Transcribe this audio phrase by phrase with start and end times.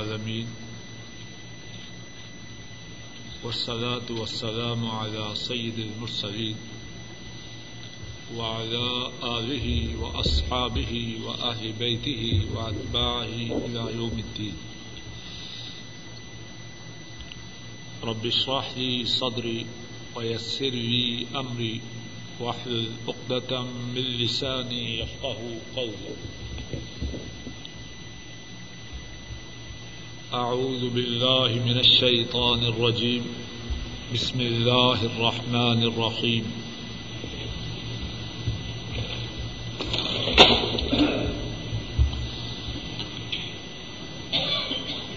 [0.00, 0.46] العالمين
[3.44, 6.56] والصلاة والسلام على سيد المرسلين
[8.34, 13.36] وعلى آله وأصحابه وأهل بيته وأتباعه
[13.66, 14.56] إلى يوم الدين.
[18.02, 19.66] رب اشرح لي صدري
[20.16, 21.80] ويسر لي أمري
[22.40, 25.38] واحلل عقدة من لساني يفقه
[25.76, 26.16] قولي.
[30.40, 33.22] أعوذ بالله من الشيطان الرجيم.
[34.14, 36.44] بسم الله الرحمن الرحيم.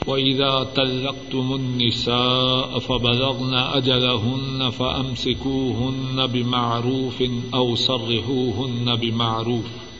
[0.08, 9.93] وإذا تلقتم النساء فبلغن أجلهن فأمسكوهن بمعروف أو صرحوهن بمعروف.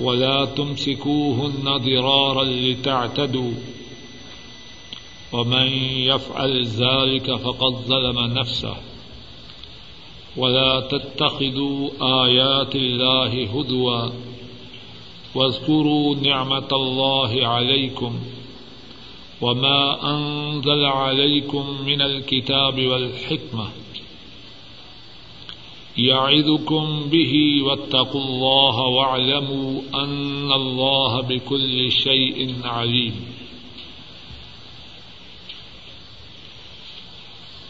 [0.00, 3.52] ولا تمسكوهن ضرارا لتعتدوا.
[5.32, 8.76] ومن يفعل ذلك فقد ظلم نفسه.
[10.36, 11.88] ولا تتخذوا
[12.26, 14.10] آيات الله هدوا.
[15.34, 18.18] واذكروا نعمة الله عليكم.
[19.40, 23.68] وما أنزل عليكم من الكتاب والحكمة.
[25.98, 33.24] يعذكم به واتقوا الله واعلموا أن الله بكل شيء عليم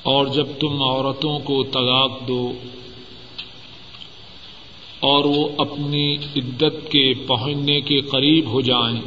[0.02, 2.52] اور جب تم عورتوں کو طلاق دو
[5.00, 9.00] اور وہ اپنی عدت کے پہنچنے کے قریب ہو جائیں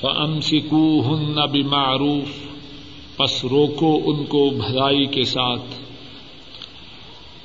[0.00, 2.36] فم سکو ہن بمعروف،
[3.16, 5.75] پس روکو ان کو بھلائی کے ساتھ۔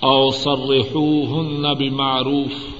[0.02, 2.76] او سرحو ہن بمعروف،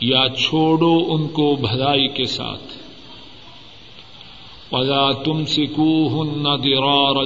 [0.00, 2.72] یا چھوڑو ان کو بھلائی کے ساتھ۔
[4.74, 7.16] ولا تم سکو ہن درار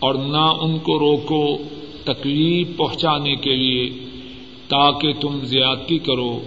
[0.00, 1.56] اور نہ ان کو روکو
[2.04, 3.90] تکلیف پہنچانے کے لیے،
[4.68, 6.40] تاکہ تم زیادتی کرو۔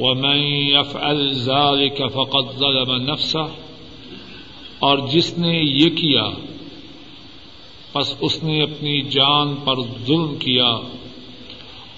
[0.00, 3.48] ومن يفعل ذلك فقد ظلم نفسه،
[4.78, 6.51] اور جس نے یہ کیا
[7.92, 9.74] پس اس نے اپنی جان پر
[10.06, 10.74] ظلم کیا۔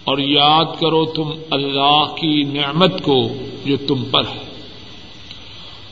[0.03, 3.27] اور یاد کرو تم اللہ کی نعمت کو
[3.65, 4.46] جو تم پر ہے۔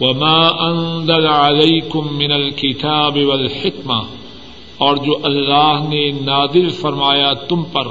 [0.01, 4.03] وما انزل علیکم من الكتاب والحکمہ
[4.77, 7.87] اور جو اللہ نے نادل فرمایا تم پر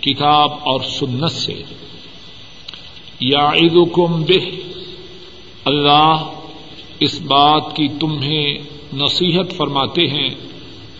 [0.00, 1.62] کتاب اور سنت سے۔
[3.20, 3.50] یا
[3.98, 4.50] بہ۔
[5.64, 6.16] اللہ
[7.00, 8.58] اس بات کی تمہیں
[8.96, 10.30] نصیحت فرماتے ہیں۔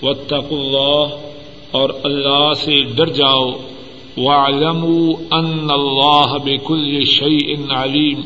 [0.02, 1.16] واتقوا اللہ
[1.70, 3.50] اور اللہ سے ڈر جاؤ۔
[4.16, 8.20] واعلموا ان اللہ بكل شيء علیم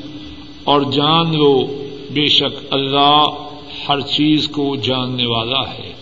[0.64, 1.77] اور جان لو
[2.10, 3.24] بے شک اللہ
[3.88, 5.92] ہر چیز کو جاننے والا ہے۔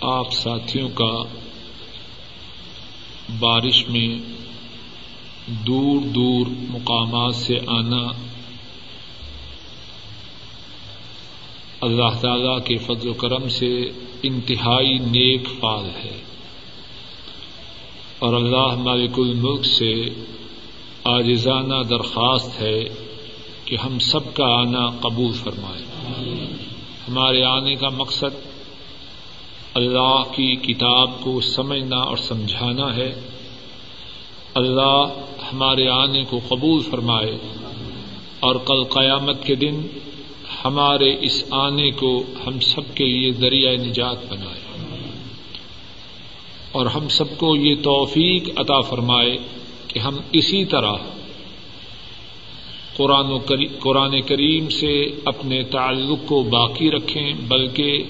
[0.00, 1.22] آپ ساتھیوں کا
[3.38, 4.18] بارش میں
[5.46, 8.06] دور دور مقامات سے آنا
[11.80, 13.90] اللہ تعالی کے فضل و کرم سے
[14.22, 16.27] انتہائی نیک فال ہے۔
[18.18, 20.04] اور اللہ مالک الملک سے
[21.04, 22.84] آجزانہ درخواست ہے
[23.64, 25.82] کہ ہم سب کا آنا قبول فرمائے۔
[27.08, 28.48] ہمارے آنے کا مقصد
[29.74, 33.14] اللہ کی کتاب کو سمجھنا اور سمجھانا ہے۔
[34.54, 35.04] اللہ
[35.52, 37.38] ہمارے آنے کو قبول فرمائے
[38.40, 39.80] اور کل قیامت کے دن
[40.64, 44.57] ہمارے اس آنے کو ہم سب کے لیے ذریعہ نجات بنائے۔
[46.72, 49.38] اور ہم سب کو یہ توفیق عطا فرمائے
[49.88, 50.92] کہ ہم اسی طرح
[52.96, 53.38] قرآن و
[53.78, 58.02] قرآن کریم سے اپنے تعلق کو باقی رکھیں، بلکہ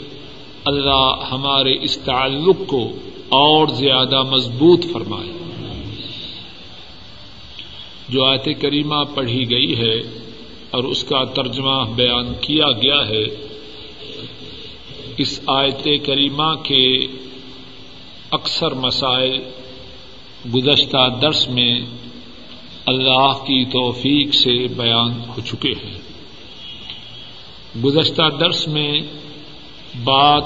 [0.65, 2.91] اللہ ہمارے اس تعلق کو
[3.29, 5.33] اور زیادہ مضبوط فرمائے۔
[8.09, 10.01] جو آیت کریمہ پڑھی گئی ہے
[10.71, 13.25] اور اس کا ترجمہ بیان کیا گیا ہے،
[15.19, 17.07] اس آیت کریمہ کے
[18.31, 19.41] اکثر مسائل
[20.55, 21.81] گزشتہ درس میں
[22.87, 25.99] اللہ کی توفیق سے بیان ہو چکے ہیں۔
[27.85, 29.01] گزشتہ درس میں
[30.05, 30.45] بات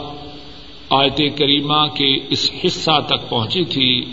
[0.91, 4.05] آیت کریمہ کے اس حصہ تک پہنچی تھی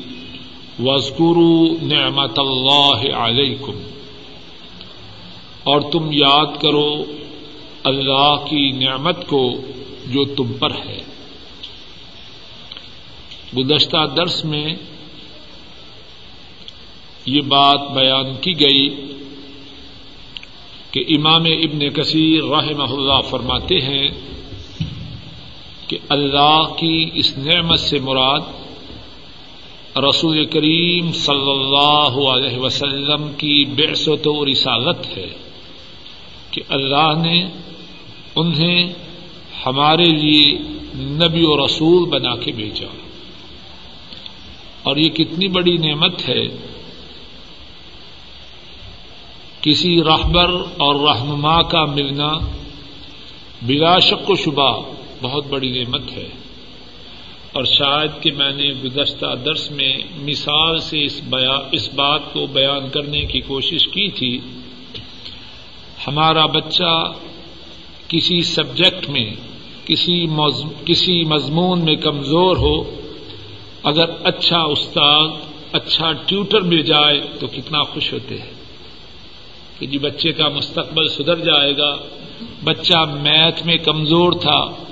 [0.80, 3.80] وزگرو نعمت اللہ علیکم
[5.64, 7.04] اور تم یاد کرو
[7.84, 9.56] اللہ کی نعمت کو
[10.08, 11.09] جو تم پر ہے۔
[13.58, 14.76] گزشتہ درس میں
[17.26, 18.90] یہ بات بیان کی گئی
[20.92, 24.10] کہ امام ابن کثیر رحمہ اللہ فرماتے ہیں
[25.88, 28.40] کہ اللہ کی اس نعمت سے مراد
[29.98, 35.28] رسول کریم صلی اللہ علیہ وسلم کی بےسط و رسالت ہے
[36.52, 37.46] کہ اللہ نے
[38.36, 38.94] انہیں
[39.66, 40.58] ہمارے لیے
[40.96, 43.09] نبی و رسول بنا کے بھیجا۔
[44.84, 46.48] اور یہ کتنی بڑی نعمت ہے
[49.62, 52.34] کسی رہبر اور رہنما کا ملنا
[53.62, 54.82] بلا شک و شبہ
[55.22, 56.30] بہت بڑی نعمت ہے۔
[57.54, 61.22] اور شاید کہ میں نے گزشتہ درس میں مثال سے اس
[61.72, 64.40] اس بات کو بیان کرنے کی کوشش کی تھی۔
[66.08, 67.14] ہمارا بچہ
[68.08, 69.30] کسی سبجیکٹ میں،
[69.86, 70.26] کسی
[70.86, 72.99] کسی مضمون میں کمزور ہو
[73.84, 75.28] اگر اچھا استاد
[75.72, 78.54] اچھا ٹیوٹر مل جائے تو کتنا خوش ہوتے ہیں۔
[79.80, 81.98] کہ جی بچے کا مستقبل سدھر جائے گا۔
[82.64, 84.84] بچہ میتھ میں کمزور تھا،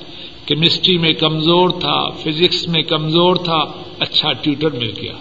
[0.45, 3.63] کیمسٹری میں کمزور تھا، فزکس میں کمزور تھا
[4.00, 5.13] اچھا ٹیوٹر مل گیا۔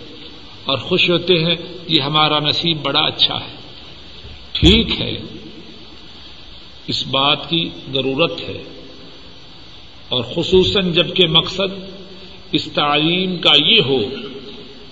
[0.64, 1.54] اور خوش ہوتے ہیں،
[1.88, 3.56] یہ ہمارا نصیب بڑا اچھا ہے۔
[4.52, 5.20] ٹھیک ہے۔
[6.86, 8.62] اس بات کی ضرورت ہے۔
[10.08, 11.95] اور خصوصاً جبکہ مقصد
[12.52, 13.98] اس تعلیم کا یہ ہو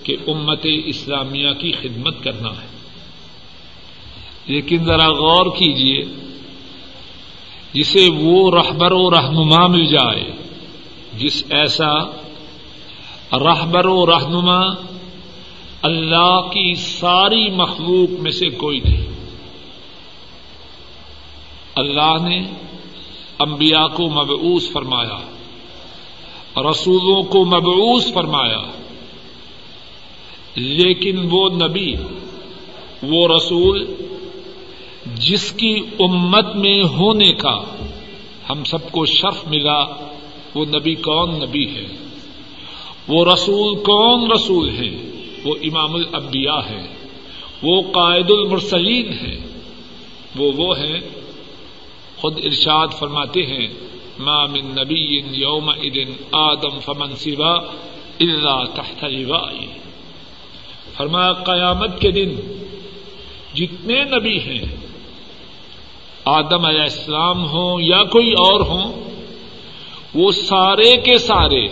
[0.03, 2.75] کہ امت اسلامیہ کی خدمت کرنا ہے۔
[4.47, 6.03] لیکن ذرا غور کیجیے
[7.73, 10.31] جسے وہ رہبر و رہنما مل جائے،
[11.19, 12.05] جس ایسا
[13.33, 14.61] رہبر و رہنما
[15.83, 19.07] اللہ کی ساری مخلوق میں سے کوئی نہیں
[21.77, 22.43] اللہ نے
[23.39, 25.34] انبیاء کو مبعوث فرمایا۔
[26.57, 28.63] رسولوں کو مبعوث فرمایا۔
[30.55, 31.95] لیکن وہ نبی،
[33.03, 33.95] وہ رسول
[35.15, 37.63] جس کی امت میں ہونے کا
[38.51, 39.83] ہم سب کو شرف ملا،
[40.55, 41.87] وہ نبی کون نبی ہے؟
[43.09, 45.11] وہ رسول کون رسول ہے؟
[45.45, 46.87] وہ امام الانبیاء ہے۔
[47.63, 49.37] وہ قائد المرسلین ہے۔
[50.37, 51.01] وہ وہ ہیں،
[52.17, 53.69] خود ارشاد فرماتے ہیں
[54.19, 57.53] ما من نبی یوم ادن آدم فمن سوا
[58.21, 59.67] اللہ تحت لوائی۔
[60.97, 62.35] فرمایا قیامت کے دن
[63.55, 64.77] جتنے نبی ہیں،
[66.25, 69.11] آدم علیہ السلام ہوں یا کوئی اور ہوں،
[70.15, 71.69] وہ سارے کے سارے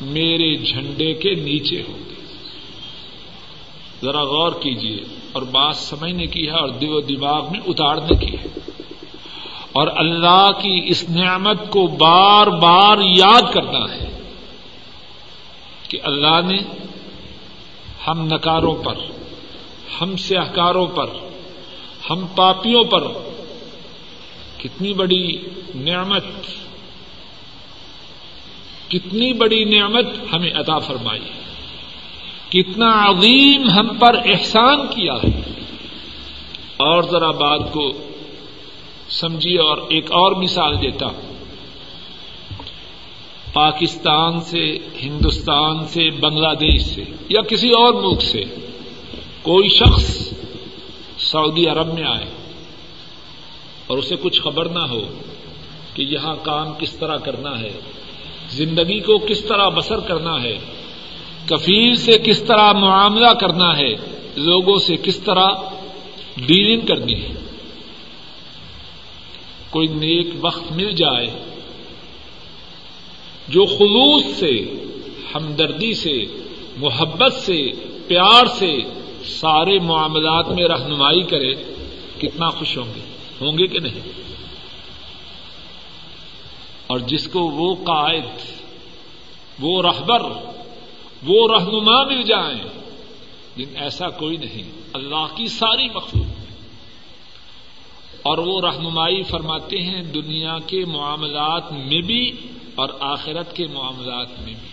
[0.00, 2.14] میرے جھنڈے کے نیچے ہوں گے۔
[4.02, 8.32] ذرا غور کیجیے اور بات سمجھنے کی ہے اور دل و دماغ میں اتارنے کی
[8.32, 8.69] ہے۔
[9.72, 14.20] اور اللہ کی اس نعمت کو بار بار یاد کرنا ہے
[15.88, 16.58] کہ اللہ نے
[18.06, 18.94] ہم نکاروں پر،
[20.00, 21.06] ہم سیاہکاروں پر،
[22.10, 23.04] ہم پاپیوں پر
[24.58, 25.36] کتنی بڑی
[25.74, 26.24] نعمت،
[28.88, 31.20] کتنی بڑی نعمت ہمیں عطا فرمائی
[32.48, 35.40] کتنا عظیم ہم پر احسان کیا ہے۔
[36.76, 37.92] اور ذرا بات کو
[39.10, 41.30] سمجھیے اور ایک اور مثال دیتا۔ ہوں
[43.52, 48.42] پاکستان سے، ہندوستان سے بنگلہ دیش سے یا کسی اور ملک سے
[49.42, 50.32] کوئی شخص
[51.18, 52.24] سعودی عرب میں آئے
[53.86, 55.00] اور اسے کچھ خبر نہ ہو
[55.94, 57.80] کہ یہاں کام کس طرح کرنا ہے،
[58.50, 60.58] زندگی کو کس طرح بسر کرنا ہے،
[61.46, 63.94] کفیل سے کس طرح معاملہ کرنا ہے،
[64.36, 65.46] لوگوں سے کس طرح
[66.36, 67.49] ڈیلنگ کرنی ہے۔
[69.70, 71.26] کوئی نیک وقت مل جائے،
[73.48, 74.72] جو خلوص سے،
[75.34, 76.24] ہمدردی سے،
[76.76, 77.70] محبت سے،
[78.06, 78.82] پیار سے
[79.24, 81.54] سارے معاملات میں رہنمائی کرے،
[82.18, 83.00] کتنا خوش ہوں گے؟
[83.40, 84.00] ہوں گے کہ نہیں؟
[86.86, 88.24] اور جس کو وہ قائد،
[89.60, 90.22] وہ رہبر،
[91.26, 92.58] وہ رہنما مل جائیں
[93.56, 96.39] جن ایسا کوئی نہیں۔ اللہ کی ساری مخلوق۔
[98.22, 102.32] اور وہ رہنمائی فرماتے ہیں دنیا کے معاملات میں بھی
[102.74, 104.68] اور آخرت کے معاملات میں بھی۔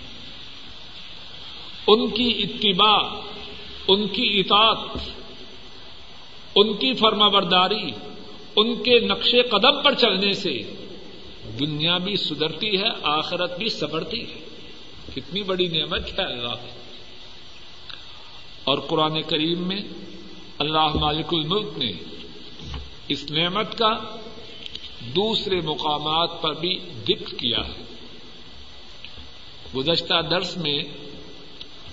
[1.88, 3.20] ان کی اتباع،
[3.88, 4.98] ان کی اطاعت،
[6.56, 7.92] ان کی فرما برداری
[8.56, 10.63] ان کے نقش قدم پر چلنے سے
[11.60, 14.39] دنیا بھی سدھرتی ہے، آخرت بھی سبرتی ہے۔
[15.16, 16.70] کتنی بڑی نعمت ہے اللہ کی۔
[18.63, 19.82] اور قرآن کریم میں
[20.58, 21.92] اللہ مالک الملک نے
[23.08, 24.18] اس نعمت کا
[25.16, 27.84] دوسرے مقامات پر بھی ذکر کیا ہے۔
[29.76, 30.84] گزشتہ درس میں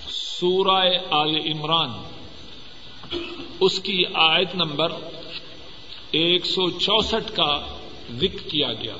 [0.09, 1.88] سورہ آل عمران
[3.61, 4.92] اس کی آیت نمبر
[6.11, 7.76] ایک سو چونسٹھ کا
[8.12, 8.97] ذکر کیا گیا۔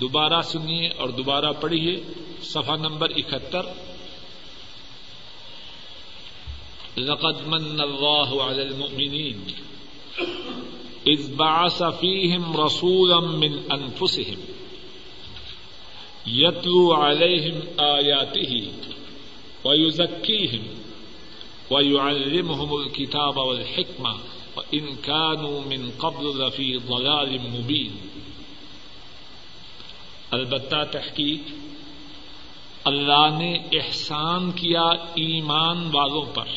[0.00, 1.96] دوبارہ سنیے اور دوبارہ پڑھیے۔
[2.42, 3.62] صفحہ نمبر اکہتر۔
[6.98, 9.42] لقد من اللہ علی المؤمنین
[11.06, 14.40] اذ بعث فیہم رسولا من انفسہم
[16.30, 18.48] یتلو علیہم آیاتہ
[19.64, 20.66] ویزکیہم
[21.70, 24.14] ويعلمهم الكتاب والحكمة
[24.56, 27.96] وإن كانوا من قبل لفي ضلال مبين
[30.30, 31.52] البتہ تحقیق،
[32.84, 36.48] اللہ نے احسان کیا ایمان والوں پر۔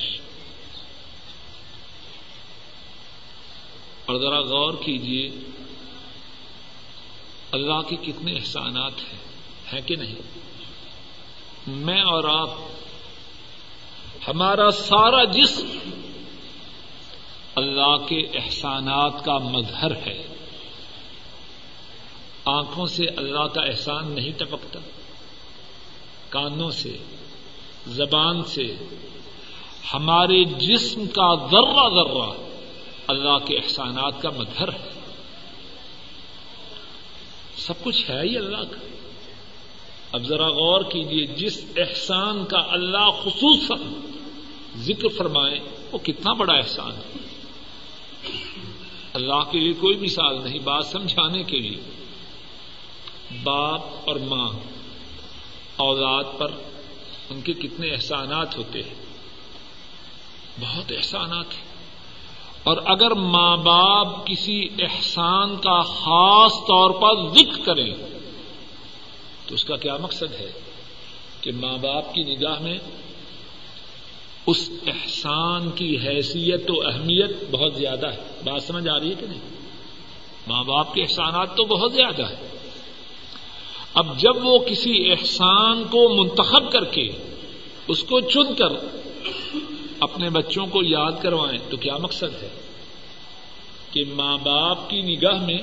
[4.06, 5.30] اور ذرا غور کیجیے
[7.52, 9.22] اللہ کے کتنے احسانات ہیں
[9.74, 10.16] ہیں کہ نہیں؟
[11.68, 12.50] میں اور آپ،
[14.28, 15.78] ہمارا سارا جسم
[17.56, 20.28] اللہ کے احسانات کا مظہر ہے۔
[22.46, 24.80] آنکھوں سے اللہ کا احسان نہیں ٹپکتا،
[26.30, 26.98] کانوں سے،
[27.88, 28.78] زبان سے،
[29.94, 32.51] ہمارے جسم کا ذرہ ذرہ
[33.08, 34.90] اللہ کے احسانات کا مظہر ہے۔
[37.56, 38.78] سب کچھ ہے ہی اللہ کا۔
[40.12, 43.94] اب ذرا غور کیجیے جس احسان کا اللہ خصوصاً
[44.76, 45.60] ذکر فرمائے،
[45.92, 47.18] وہ کتنا بڑا احسان ہے۔
[49.14, 51.82] اللہ کے لیے کوئی مثال نہیں، بات سمجھانے کے لیے۔
[53.44, 54.52] باپ اور ماں،
[55.76, 56.52] اولاد پر
[57.30, 58.96] ان کے کتنے احسانات ہوتے ہیں۔
[60.62, 61.71] بہت احسانات ہیں۔
[62.64, 67.96] اور اگر ماں باپ کسی احسان کا خاص طور پر ذکر کریں،
[69.48, 70.52] تو اس کا کیا مقصد ہے؟
[71.42, 72.78] کہ ماں باپ کی نگاہ میں
[74.48, 79.28] اس احسان کی حیثیت و اہمیت بہت زیادہ ہے۔ بات سمجھ آ رہی ہے کہ
[79.28, 79.42] نہیں؟
[80.48, 82.58] ماں باپ کے احسانات تو بہت زیادہ ہے
[83.94, 87.08] اب جب وہ کسی احسان کو منتخب کر کے
[87.88, 89.01] اس کو چن کر
[90.02, 92.50] اپنے بچوں کو یاد کروائیں تو کیا مقصد ہے؟
[93.92, 95.58] کہ ماں باپ کی نگاہ میں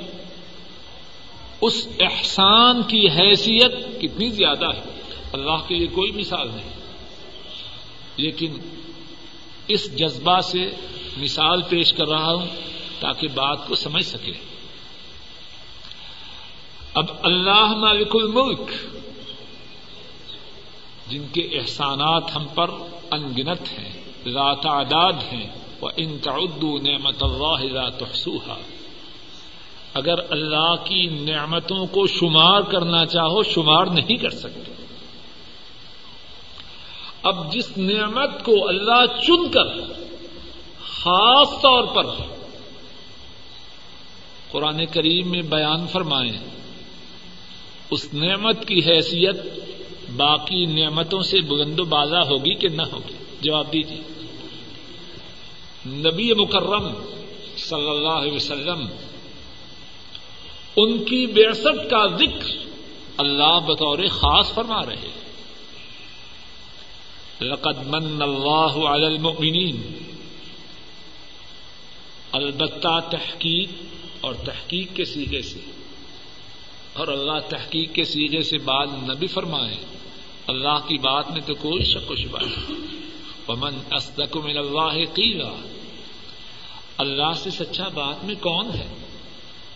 [1.61, 5.01] اس احسان کی حیثیت کتنی زیادہ ہے۔
[5.33, 6.71] اللہ کے لیے کوئی مثال نہیں۔
[8.17, 8.59] لیکن
[9.69, 10.71] اس جذبہ سے
[11.17, 12.49] مثال پیش کر رہا ہوں
[13.01, 14.33] تاکہ بات کو سمجھ سکے۔
[16.95, 18.71] اب اللہ مالک الملک،
[21.09, 22.71] جن کے احسانات ہم پر
[23.11, 28.59] انگنت ہیں۔ لا تعداد ہیں وہ ان تعدو نعمت اللہ لا تحصوها۔
[29.95, 34.73] اگر اللہ کی نعمتوں کو شمار کرنا چاہو، شمار نہیں کر سکتے۔
[37.23, 39.93] اب جس نعمت کو اللہ چن کر
[40.89, 42.05] خاص طور پر
[44.51, 46.49] قرآن کریم میں بیان فرمائے،
[47.91, 49.37] اس نعمت کی حیثیت
[50.17, 54.18] باقی نعمتوں سے بلند و بازا ہوگی کہ نہ ہوگی؟ جواب دیجیے
[55.89, 56.89] نبی مکرم
[57.57, 58.87] صلی اللہ علیہ وسلم،
[60.77, 62.51] ان کی بیست کا ذکر
[63.17, 65.11] اللہ بطور خاص فرما رہے
[67.41, 69.81] لقد من اللہ علی المؤمنین۔
[72.33, 75.61] البتہ تحقیق اور تحقیق کے سیگے سے،
[76.93, 79.77] اور اللہ تحقیق کے سیگے سے بات نہ بھی فرمائے،
[80.47, 82.87] اللہ کی بات میں تو کوئی شک و شبہ نہیں۔
[83.49, 85.53] ومن اصدق من اللہ قیلا
[86.99, 88.95] اللہ سے سچا بات میں کون ہے؟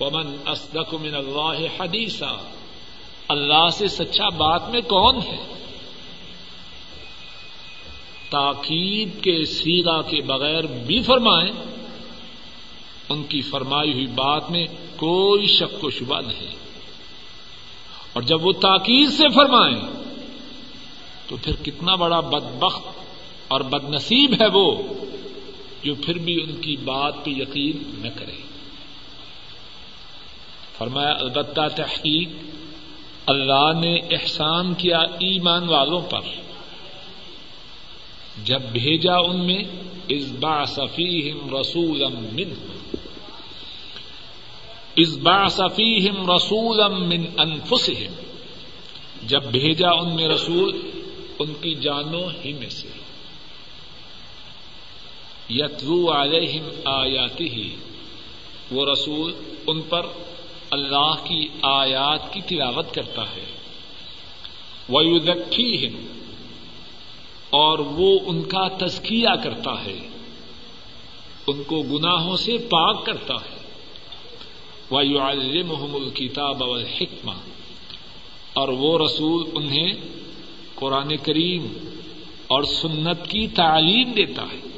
[0.00, 2.40] ومن اصدق من اللہ حدیثہ
[3.28, 5.54] اللہ سے سچا بات میں کون ہے؟
[8.30, 11.50] تاکید کے سیرا کے بغیر بھی فرمائیں،
[13.08, 16.56] ان کی فرمائی ہوئی بات میں کوئی شک و شبہ نہیں۔
[18.12, 19.80] اور جب وہ تاکید سے فرمائیں،
[21.28, 22.88] تو پھر کتنا بڑا بدبخت
[23.48, 24.82] اور بد نصیب ہے وہ۔
[25.84, 28.42] جو پھر بھی ان کی بات پہ یقین نہ کرے۔
[30.78, 32.28] فرمایا، البتہ تحقیق
[33.26, 36.20] اللہ نے احسان کیا ایمان والوں پر۔
[38.44, 39.64] جب بھیجا ان میں
[40.08, 42.02] اس با صفی رسول
[44.96, 48.14] اس باسفیم رسول من انفسہم۔
[49.22, 50.90] جب بھیجا ان میں رسول،
[51.38, 52.88] ان کی جانوں ہی میں سے۔
[55.54, 57.76] یتلو علیہم آیاتی ہی
[58.70, 59.32] وہ رسول
[59.66, 60.06] ان پر
[60.70, 63.44] اللہ کی آیات کی تلاوت کرتا ہے۔
[64.88, 65.02] وہ
[67.50, 70.08] اور وہ ان کا تزکیہ کرتا ہے۔
[71.46, 73.58] ان کو گناہوں سے پاک کرتا ہے۔
[74.90, 75.00] وہ
[75.66, 77.32] محمد الکتاب والحکمہ
[78.52, 79.92] اور وہ رسول انہیں
[80.74, 81.66] قرآن کریم
[82.46, 84.71] اور سنت کی تعلیم دیتا ہے۔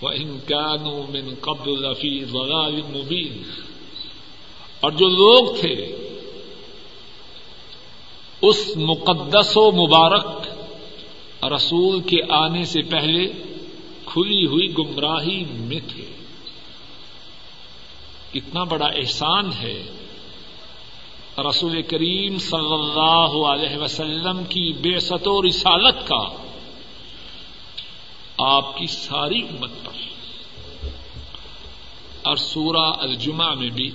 [0.00, 3.42] وہ انکانوں من قبل رفیع ضلال مبین
[4.80, 5.96] اور جو لوگ تھے،
[8.42, 10.48] اس مقدس و مبارک
[11.44, 13.26] رسول کے آنے سے پہلے
[14.04, 16.04] کھلی ہوئی گمراہی میں تھے۔
[18.32, 19.82] کتنا بڑا احسان ہے۔
[21.48, 26.47] رسول کریم صلی اللہ علیہ وسلم کی بے و رسالت کا
[28.38, 29.92] آپ کی ساری امت پر۔
[32.22, 33.90] اور سورہ الجمہ میں بھی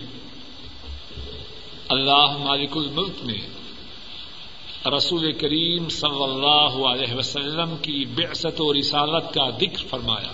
[1.88, 3.40] اللہ مالک الملک نے
[4.98, 10.34] رسول کریم صلی اللہ علیہ وسلم کی بےست و رسالت کا ذکر فرمایا۔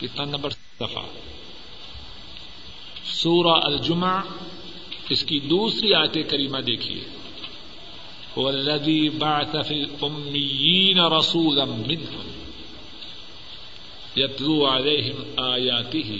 [0.00, 1.02] کتنا نمبر دفعہ؟
[3.04, 4.20] سورہ الجمہ
[5.08, 7.13] اس کی دوسری آیت کریمہ دیکھیے۔
[8.36, 12.30] والذی بعث فی الامیین رسولا منہم
[14.16, 16.12] یتلو علیہم آیاتہ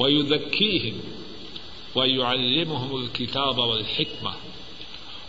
[0.00, 1.00] ویذکیہم
[1.96, 4.30] ویعلمہم الکتاب والحکمہ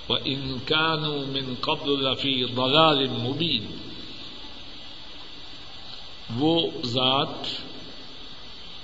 [0.09, 3.65] وإن كانوا من قبل لفی ضلال مبین
[6.39, 7.47] وہ ذات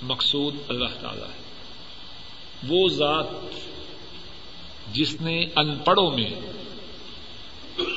[0.02, 1.38] مقصود اللہ تعالی ہے۔
[2.68, 3.28] وہ ذات
[4.94, 6.30] جس نے ان پڑھوں میں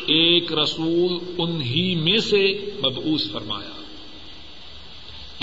[0.06, 3.82] ایک رسول انہی میں سے مبعوث فرمایا۔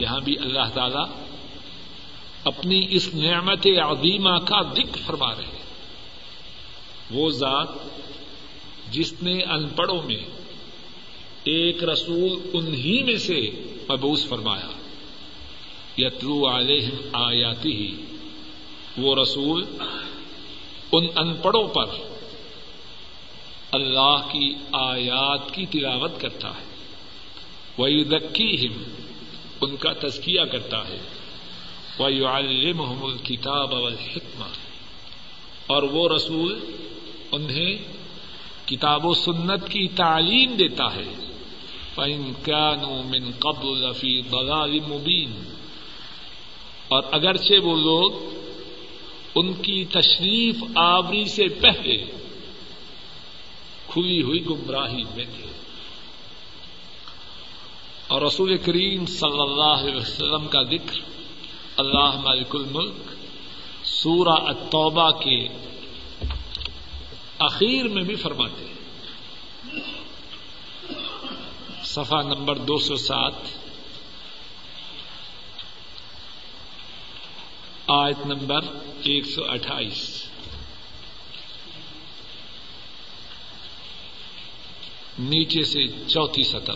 [0.02, 1.22] یہاں بھی اللہ تعالی
[2.44, 5.66] اپنی اس نعمت عظیمہ کا ذکر فرما رہے ہیں۔
[7.12, 7.68] وہ ذات
[8.92, 10.24] جس نے ان پڑھوں میں
[11.44, 13.52] ایک رسول انہی میں سے
[13.90, 14.70] مبوس فرمایا۔
[15.98, 17.96] یتلو علیہم آیاتی ہی
[18.98, 19.66] وہ رسول
[20.92, 22.09] ان ان پڑھوں پر
[23.72, 26.70] اللہ کی آیات کی تلاوت کرتا ہے۔
[27.78, 28.84] وہی ہم
[29.62, 30.98] ان کا تزکیہ کرتا ہے۔
[32.00, 32.82] وہی علم
[33.24, 34.46] کتاب الحکمہ
[35.68, 36.60] اور وہ رسول
[37.32, 37.78] انہیں
[38.68, 41.32] کتاب و سنت کی تعلیم دیتا ہے۔
[41.96, 45.34] فَإِن كَانُوا مِن قَبْلُ لَفِي ضَلَالٍ مُبِينٍ،
[46.88, 48.12] اور اگرچہ وہ لوگ
[49.36, 52.06] ان کی تشریف آوری سے پہلے
[53.94, 55.50] کھلی ہوئی گمراہی میں تھے۔
[58.08, 61.00] اور رسول کریم صلی اللہ علیہ وسلم کا ذکر،
[61.78, 63.12] اللہ مالک الملک،
[63.86, 65.48] سورہ التوبہ کے
[67.40, 68.70] اخیر میں بھی فرماتے ہیں۔
[71.84, 73.34] صفحہ نمبر دو سو سات،
[77.88, 78.60] آیت نمبر
[79.04, 80.30] ایک سو اٹھائیس۔
[85.20, 86.76] نیچے سے چوتھی سطر۔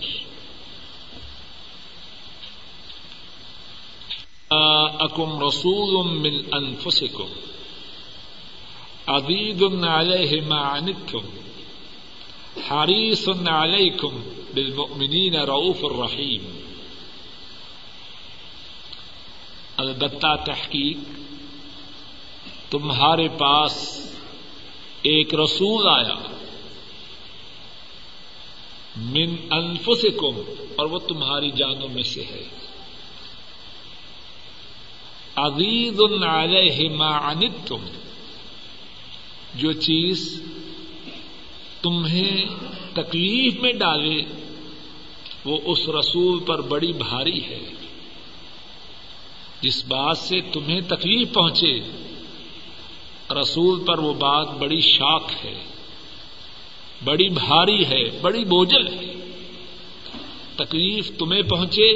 [4.99, 7.27] اکم رسول من انفسکم۔
[9.07, 11.19] عدید علیہ ما عنتم۔
[12.71, 14.21] حریص علیکم
[14.53, 16.59] بالمؤمنین رعوف الرحیم۔
[19.77, 20.97] البتہ تحقیق،
[22.71, 23.99] تمہارے پاس
[25.01, 26.32] ایک رسول آیا۔
[28.95, 30.41] من انفسکم،
[30.75, 32.43] اور وہ تمہاری جانوں میں سے ہے۔
[35.35, 37.85] عزیز علیہ ما عنتم،
[39.55, 40.41] جو چیز
[41.81, 42.45] تمہیں
[42.93, 44.21] تکلیف میں ڈالے،
[45.45, 47.59] وہ اس رسول پر بڑی بھاری ہے۔
[49.61, 51.79] جس بات سے تمہیں تکلیف پہنچے،
[53.41, 55.63] رسول پر وہ بات بڑی شاک ہے۔
[57.03, 59.13] بڑی بھاری ہے، بڑی بوجھل ہے۔
[60.55, 61.91] تکلیف تمہیں پہنچے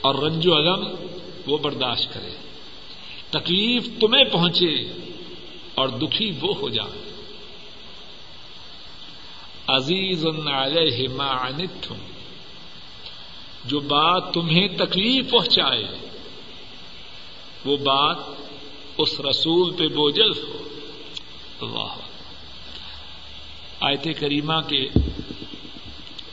[0.00, 0.88] اور رنج و علم
[1.46, 2.30] وہ برداشت کرے۔
[3.30, 4.92] تکلیف تمہیں پہنچے
[5.74, 7.12] اور دکھی وہ ہو جائے
[9.66, 11.94] عزیز علیہ ما عنتم،
[13.64, 15.84] جو بات تمہیں تکلیف پہنچائے،
[17.64, 18.16] وہ بات
[18.98, 20.68] اس رسول پہ بوجھل ہو۔
[21.60, 22.17] اللہ۔
[23.80, 24.88] آیت کریمہ کے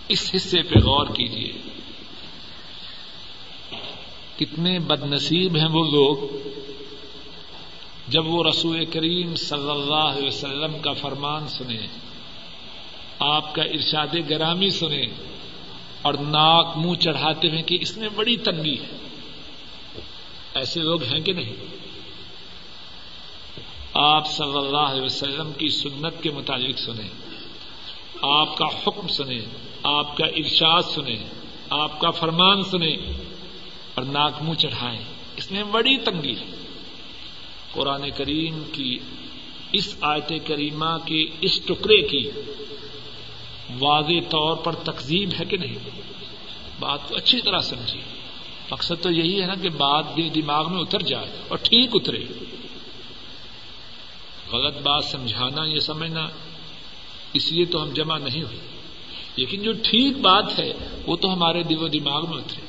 [0.08, 1.52] اس حصے پہ غور کیجیے
[4.38, 6.18] کتنے بد نصیب ہیں وہ لوگ۔
[8.08, 11.88] جب وہ رسول کریم صلی اللہ علیہ وسلم کا فرمان سنیں،
[13.20, 15.08] آپ کا ارشاد گرامی سنیں
[16.02, 18.98] اور ناک منہ چڑھاتے ہیں کہ اس میں بڑی تنگی ہے۔
[20.54, 21.56] ایسے لوگ ہیں کہ نہیں؟
[23.94, 27.35] آپ صلی اللہ علیہ وسلم کی سنت کے متعلق سنیں۔
[28.34, 29.42] آپ کا حکم سنیں،
[29.84, 31.30] آپ کا ارشاد سنیں،
[31.70, 32.98] آپ کا فرمان سنیں
[33.96, 35.02] اور ناک منہ چڑھائیں۔
[35.38, 36.46] اس میں بڑی تنگی ہے۔
[37.72, 39.00] قرآن کریم کی
[39.72, 42.30] اس آیت کریمہ کے اس ٹکڑے کی
[43.80, 45.76] واضح طور پر تقزیب ہے کہ نہیں؟
[46.80, 48.02] بات کو اچھی طرح سمجھیے۔
[48.72, 52.26] مقصد تو یہی ہے نا کہ بات بھی دماغ میں اتر جائے اور ٹھیک اترے۔
[54.52, 56.28] غلط بات سمجھانا، یہ سمجھنا
[57.36, 58.58] اس لیے تو ہم جمع نہیں ہوئے۔
[59.36, 60.74] لیکن جو ٹھیک بات ہے،
[61.08, 62.66] وہ تو ہمارے دل و دماغ میں اترے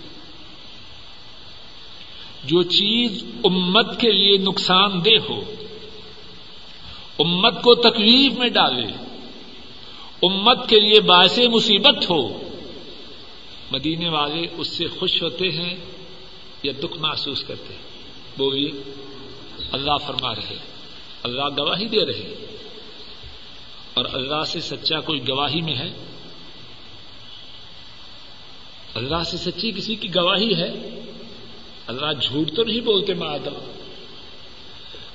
[2.44, 5.40] جو چیز امت کے لیے نقصان دہ ہو،
[7.18, 8.86] امت کو تکلیف میں ڈالے،
[10.22, 12.40] امت کے لیے باعث مصیبت ہو،
[13.70, 15.76] مدینے والے اس سے خوش ہوتے ہیں
[16.62, 17.82] یا دکھ محسوس کرتے ہیں۔
[18.38, 18.70] وہ بھی
[19.72, 20.56] اللہ فرما رہے
[21.22, 22.55] اللہ گواہی دے رہے
[23.96, 25.92] اور اللہ سے سچا کوئی گواہی میں ہے؟
[28.94, 31.00] اللہ سے سچی کسی کی گواہی ہے؟
[31.86, 33.72] اللہ جھوٹ تو نہیں بولتے مادم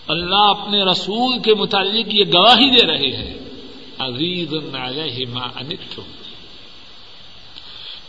[0.07, 3.33] اللہ اپنے رسول کے متعلق یہ گواہی دے رہے ہیں۔
[3.99, 4.53] عزیز
[5.29, 5.99] ما انت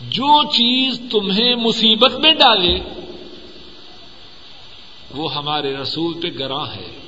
[0.01, 2.81] جو چیز تمہیں مصیبت میں ڈالے،
[5.15, 7.02] وہ ہمارے رسول پہ گراں ہے۔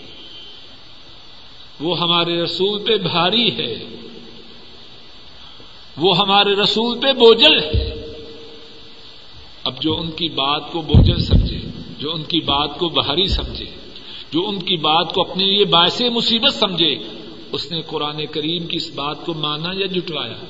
[1.81, 3.85] وہ ہمارے رسول پہ بھاری ہے۔
[5.97, 7.95] وہ ہمارے رسول پہ بوجھل ہے۔
[9.65, 11.61] اب جو ان کی بات کو بوجھل سمجھے،
[11.99, 13.67] جو ان کی بات کو بھاری سمجھے،
[14.31, 16.97] جو ان کی بات کو اپنے لیے باعث مصیبت سمجھے،
[17.53, 20.45] اس نے قرآن کریم کی اس بات کو مانا یا جٹوایا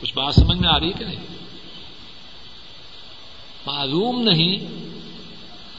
[0.00, 1.20] کچھ بات سمجھ میں آ رہی کہ نہیں؟
[3.66, 4.58] معلوم نہیں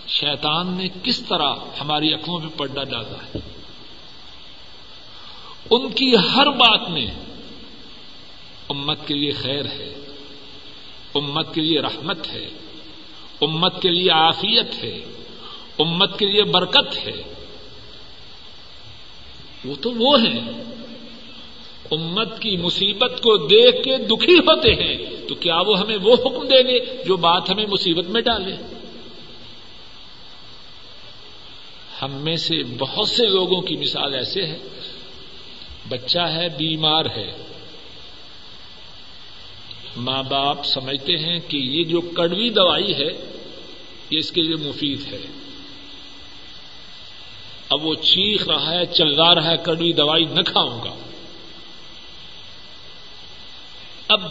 [0.08, 3.51] شیطان نے کس طرح ہماری اکھوں پہ پردہ ڈالا ہے۔
[5.70, 7.08] ان کی ہر بات میں
[8.70, 10.06] امت کے لیے خیر ہے،
[11.16, 12.50] امت کے لیے رحمت ہے،
[13.42, 15.00] امت کے لیے عافیت ہے،
[15.80, 17.34] امت کے لیے برکت ہے۔
[19.66, 20.52] وہ تو وہ ہیں۔
[21.92, 26.48] امت کی مصیبت کو دیکھ کے دکھی ہوتے ہیں، تو کیا وہ ہمیں وہ حکم
[26.48, 28.56] دیں گے جو بات ہمیں مصیبت میں ڈالے؟
[32.02, 34.58] ہم میں سے بہت سے لوگوں کی مثال ایسے ہے
[35.92, 37.32] بچہ ہے، بیمار ہے۔
[39.98, 43.40] ماں باپ سمجھتے ہیں کہ یہ جو کڑوی دوائی ہے،
[44.10, 45.20] یہ اس کے لیے مفید ہے۔
[47.70, 50.96] اب وہ چیخ رہا ہے چلا رہا ہے، کڑوی دوائی نہ کھاؤں گا۔
[54.08, 54.22] اب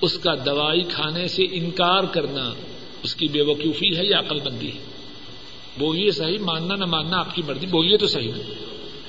[0.00, 2.52] اس کا دوائی کھانے سے انکار کرنا
[3.02, 4.84] اس کی بے وقوفی ہے یا عقل بندی ہے؟
[5.78, 8.32] بولیے صحیح، ماننا نہ ماننا آپ کی مرضی، بولیے تو صحیح۔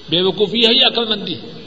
[0.09, 1.63] بے وقوفی ہے یا عقل مندی؟ ہے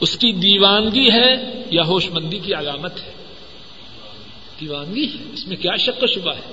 [0.00, 3.12] اس کی دیوانگی ہے یا ہوش مندی کی علامت ہے؟
[4.60, 6.52] دیوانگی؟ ہے اس میں کیا شک و شبہ ہے؟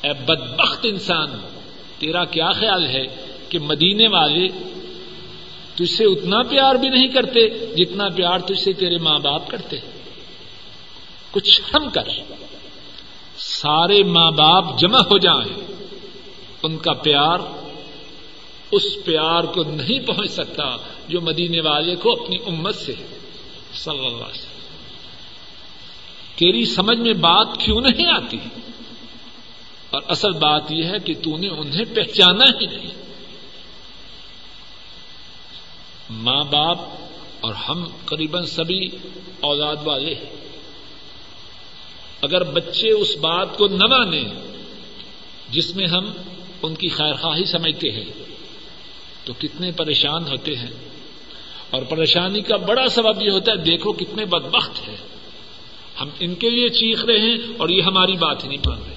[0.00, 1.30] اے بدبخت انسان،
[1.98, 3.06] تیرا کیا خیال ہے
[3.48, 4.48] کہ مدینے والے
[5.74, 9.76] تجھ سے اتنا پیار بھی نہیں کرتے جتنا پیار تجھ سے تیرے ماں باپ کرتے؟
[11.30, 12.08] کچھ ہم کر،
[13.38, 15.73] سارے ماں باپ جمع ہو جائیں۔
[16.64, 17.38] ان کا پیار
[18.72, 20.76] اس پیار کو نہیں پہنچ سکتا
[21.08, 22.94] جو مدینے والے کو اپنی امت سے
[23.74, 24.54] صلی اللہ علیہ وسلم۔
[26.36, 28.38] تیری سمجھ میں بات کیوں نہیں آتی؟
[29.90, 32.90] اور اصل بات یہ ہے کہ تو نے انہیں پہچانا ہی نہیں۔
[36.10, 36.78] ماں باپ
[37.40, 38.90] اور ہم قریب سبھی
[39.40, 40.34] اولاد والے ہیں۔
[42.22, 44.24] اگر بچے اس بات کو نہ مانیں
[45.50, 46.10] جس میں ہم
[46.66, 48.04] ان کی خیر خواہی سمجھتے ہیں۔
[49.24, 50.70] تو کتنے پریشان ہوتے ہیں۔
[51.70, 54.96] اور پریشانی کا بڑا سبب یہ ہوتا ہے، دیکھو کتنے بدبخت ہے
[56.00, 58.94] ہم ان کے لیے چیخ رہے ہیں اور یہ ہماری بات ہی نہیں مان رہے۔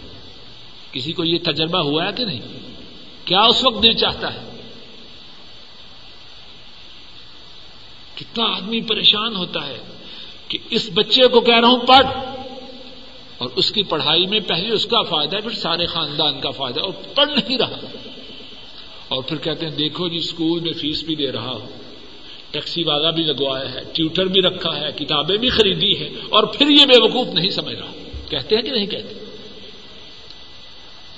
[0.91, 2.41] کسی کو یہ تجربہ ہوا ہے کہ نہیں؟
[3.25, 4.69] کیا اس وقت دل چاہتا ہے؟
[8.15, 9.77] کتنا آدمی پریشان ہوتا ہے
[10.47, 12.36] کہ اس بچے کو کہہ رہا ہوں، پڑھ۔
[13.37, 16.79] اور اس کی پڑھائی میں پہلے اس کا فائدہ ہے، پھر سارے خاندان کا فائدہ
[16.79, 17.77] اور پڑھ نہیں رہا۔
[19.07, 21.67] اور پھر کہتے ہیں، دیکھو جی اسکول میں فیس بھی دے رہا ہوں۔
[22.51, 26.69] ٹیکسی والا بھی لگوایا ہے، ٹیوٹر بھی رکھا ہے، کتابیں بھی خریدی ہے اور پھر
[26.69, 27.91] یہ بے وقوف نہیں سمجھ رہا۔
[28.29, 29.25] کہتے ہیں کہ نہیں کہتے؟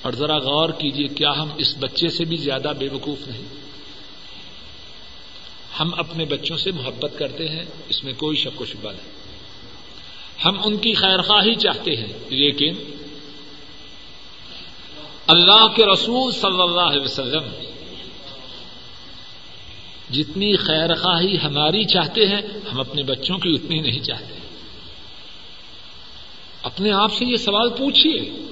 [0.01, 3.41] اور ذرا غور کیجیے کیا ہم اس بچے سے بھی زیادہ بے وقوف نہیں؟
[5.79, 9.18] ہم اپنے بچوں سے محبت کرتے ہیں، اس میں کوئی شک و شبہ نہیں۔
[10.45, 12.75] ہم ان کی خیر خواہی چاہتے ہیں۔ لیکن
[15.28, 17.43] اللہ کے رسول صلی اللہ علیہ وسلم
[20.10, 22.41] جتنی خیر خواہی ہماری چاہتے ہیں،
[22.73, 24.39] ہم اپنے بچوں کی اتنی نہیں چاہتے۔
[26.63, 28.45] اپنے آپ سے یہ سوال پوچھیے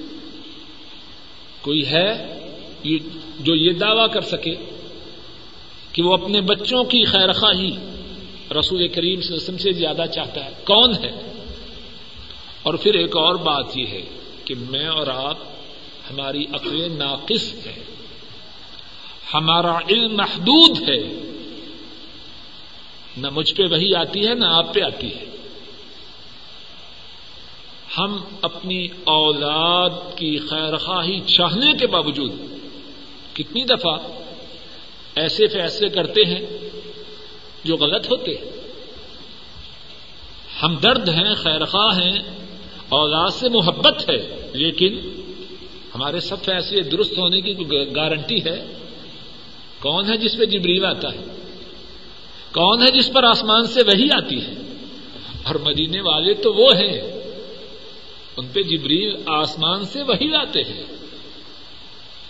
[1.60, 2.38] کوئی ہے
[3.40, 4.54] جو یہ دعوی کر سکے
[5.92, 7.70] کہ وہ اپنے بچوں کی خیر خواہی
[8.58, 11.37] رسول کریم صلی اللہ علیہ وسلم سے زیادہ چاہتا ہے؟ کون ہے؟
[12.68, 14.02] اور پھر ایک اور بات یہ ہے
[14.44, 15.38] کہ میں اور آپ
[16.10, 17.84] ہماری عقل ناقص ہے
[19.34, 21.30] ہمارا علم محدود ہے۔
[23.16, 25.24] نہ مجھ پہ وہی آتی ہے، نہ آپ پہ آتی ہے۔
[27.98, 32.32] ہم اپنی اولاد کی خیر خواہی چاہنے کے باوجود
[33.32, 33.98] کتنی دفعہ
[35.14, 36.46] ایسے فیصلے کرتے ہیں
[37.64, 38.58] جو غلط ہوتے ہیں۔
[40.62, 42.37] ہم درد ہیں خیر خواہ ہیں
[42.88, 44.98] اولاد سے محبت ہے، لیکن
[45.94, 47.54] ہمارے سب فیصلے درست ہونے کی
[47.96, 48.78] گارنٹی ہے؟
[49.80, 51.24] کون ہے جس پہ جبریل آتا ہے؟
[52.52, 54.54] کون ہے جس پر آسمان سے وہی آتی ہے؟
[55.44, 57.00] اور مدینے والے تو وہ ہیں،
[58.36, 60.82] ان پہ جبریل آسمان سے وہی آتے ہیں۔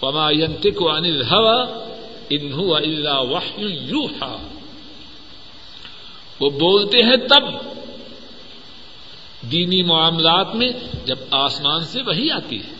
[0.01, 0.31] پما
[0.77, 1.85] کو انل ہوا
[2.31, 4.49] انہو اللہ وحی یوحا
[6.41, 7.45] وہ بولتے ہیں تب
[9.53, 10.69] دینی معاملات میں
[11.07, 12.73] جب آسمان سے وہی آتی ہے۔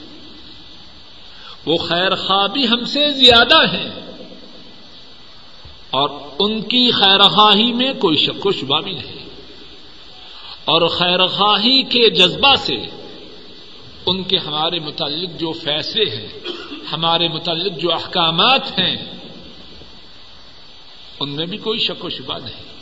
[1.67, 3.91] وہ خیر خوابی ہم سے زیادہ ہیں۔
[5.91, 9.29] اور ان کی خیر خواہی میں کوئی شک و شبہ بھی نہیں۔
[10.65, 12.77] اور خیر خواہی کے جذبہ سے
[14.07, 16.29] ان کے ہمارے متعلق جو فیصلے ہیں،
[16.93, 18.97] ہمارے متعلق جو احکامات ہیں،
[21.21, 22.78] ان میں بھی کوئی شک و شبہ نہیں۔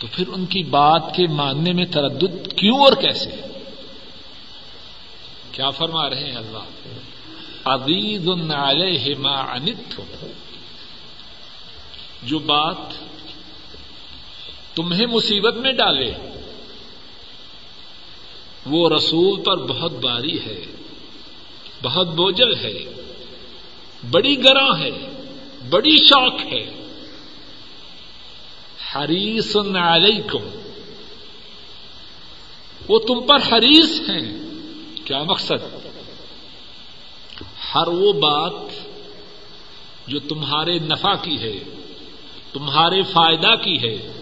[0.00, 3.30] تو پھر ان کی بات کے ماننے میں تردد کیوں اور کیسے؟
[5.52, 6.64] کیا فرما رہے ہیں اللہ؟
[7.64, 10.00] عزیز علیہ ما انت
[12.22, 12.76] جو بات
[14.74, 16.14] تمہیں مصیبت میں ڈالے،
[18.66, 20.64] وہ رسول پر بہت باری ہے،
[21.82, 22.78] بہت بوجل ہے،
[24.10, 24.90] بڑی گراں ہے،
[25.70, 26.79] بڑی شوق ہے۔
[28.96, 30.60] حریص علیکم
[32.88, 34.38] وہ تم پر حریص ہیں۔
[35.04, 35.86] کیا مقصد؟
[37.74, 38.52] ہر وہ بات
[40.06, 41.58] جو تمہارے نفع کی ہے،
[42.52, 44.12] تمہارے فائدہ کی ہے،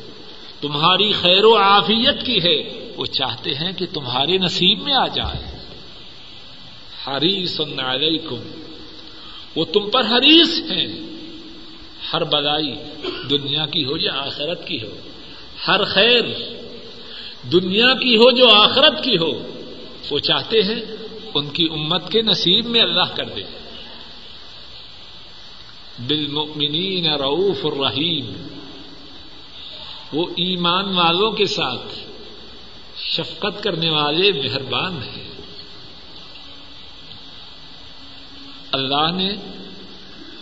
[0.61, 5.59] تمہاری خیر و عافیت کی ہے، وہ چاہتے ہیں کہ تمہارے نصیب میں آ جائے۔
[7.07, 8.63] حریص علیکم
[9.57, 11.18] وہ تم پر حریص ہیں۔
[12.13, 12.75] ہر بلائی
[13.31, 14.97] دنیا کی ہو یا آخرت کی ہو،
[15.69, 16.25] ہر خیر
[17.53, 19.61] دنیا کی ہو جو آخرت کی ہو،
[20.11, 20.81] وہ چاہتے ہیں
[21.35, 23.43] ان کی امت کے نصیب میں اللہ کر دے۔
[26.07, 28.47] بالمؤمنین رعوف الرحیم،
[30.13, 31.99] وہ ایمان والوں کے ساتھ
[32.97, 35.29] شفقت کرنے والے مہربان ہیں۔
[38.73, 39.29] اللہ نے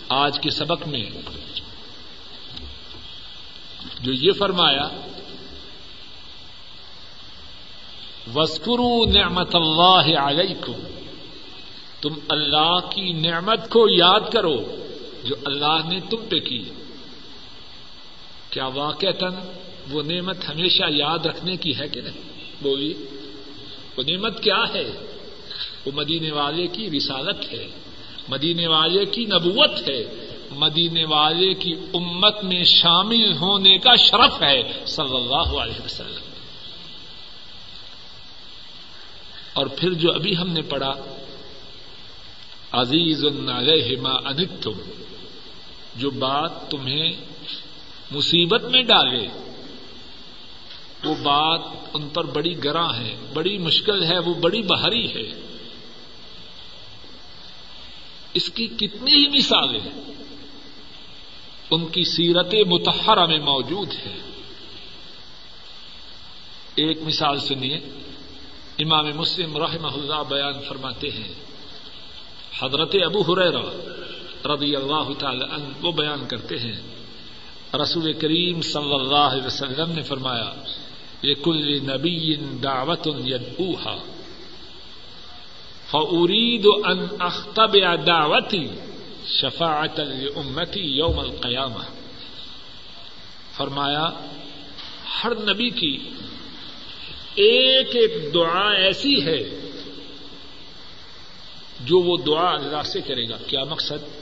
[0.09, 1.03] آج کے سبق میں
[4.01, 4.89] جو یہ فرمایا
[8.35, 10.73] وسکرو نعمت اللہ علیکم
[12.01, 14.75] تم اللہ کی نعمت کو یاد کرو
[15.23, 16.63] جو اللہ نے تم پہ کی۔
[18.49, 19.07] کیا واقع
[19.91, 22.21] وہ نعمت ہمیشہ یاد رکھنے کی ہے کہ نہیں؟
[22.61, 22.93] بولیے،
[23.97, 24.91] وہ نعمت کیا ہے؟
[25.85, 27.67] وہ مدینے والے کی رسالت ہے،
[28.29, 34.85] مدینے والے کی نبوت ہے مدینے والے کی امت میں شامل ہونے کا شرف ہے،
[34.85, 36.31] صلی اللہ علیہ وسلم۔
[39.53, 40.93] اور پھر جو ابھی ہم نے پڑھا،
[42.71, 44.71] عزیز علیہ ما انتم،
[45.95, 47.13] جو بات تمہیں
[48.11, 49.27] مصیبت میں ڈالے،
[51.03, 51.61] وہ بات
[51.93, 55.41] ان پر بڑی گراں ہے، بڑی مشکل ہے، وہ بڑی بہری ہے۔
[58.33, 60.01] اس کی کتنی ہی مثالیں
[61.71, 64.17] ان کی سیرت متحرہ میں موجود ہے۔
[66.75, 67.79] ایک مثال سنیے۔
[68.79, 71.33] امام مسلم رحمہ اللہ بیان فرماتے ہیں۔
[72.59, 73.95] حضرت ابو حریرا
[74.55, 76.81] رضی اللہ تعالی عنہ وہ بیان کرتے ہیں۔
[77.81, 80.53] رسول کریم صلی اللہ علیہ وسلم نے فرمایا
[81.21, 83.97] یہ کل نبی دعوت یدعوها۔
[85.91, 88.67] فارید ان اختبع دعوتی
[89.27, 91.83] شفاعت لامتی یوم القیامہ۔
[93.57, 94.27] فرمایا،
[95.23, 95.97] ہر نبی کی
[97.35, 99.69] ایک ایک دعا ایسی ہے
[101.79, 104.17] جو وہ دعا اللہ سے کرے گا۔ کیا مقصد؟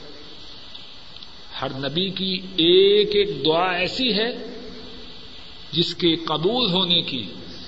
[1.62, 4.60] ہر نبی کی ایک ایک دعا ایسی ہے
[5.72, 7.24] جس کے قبول ہونے کی،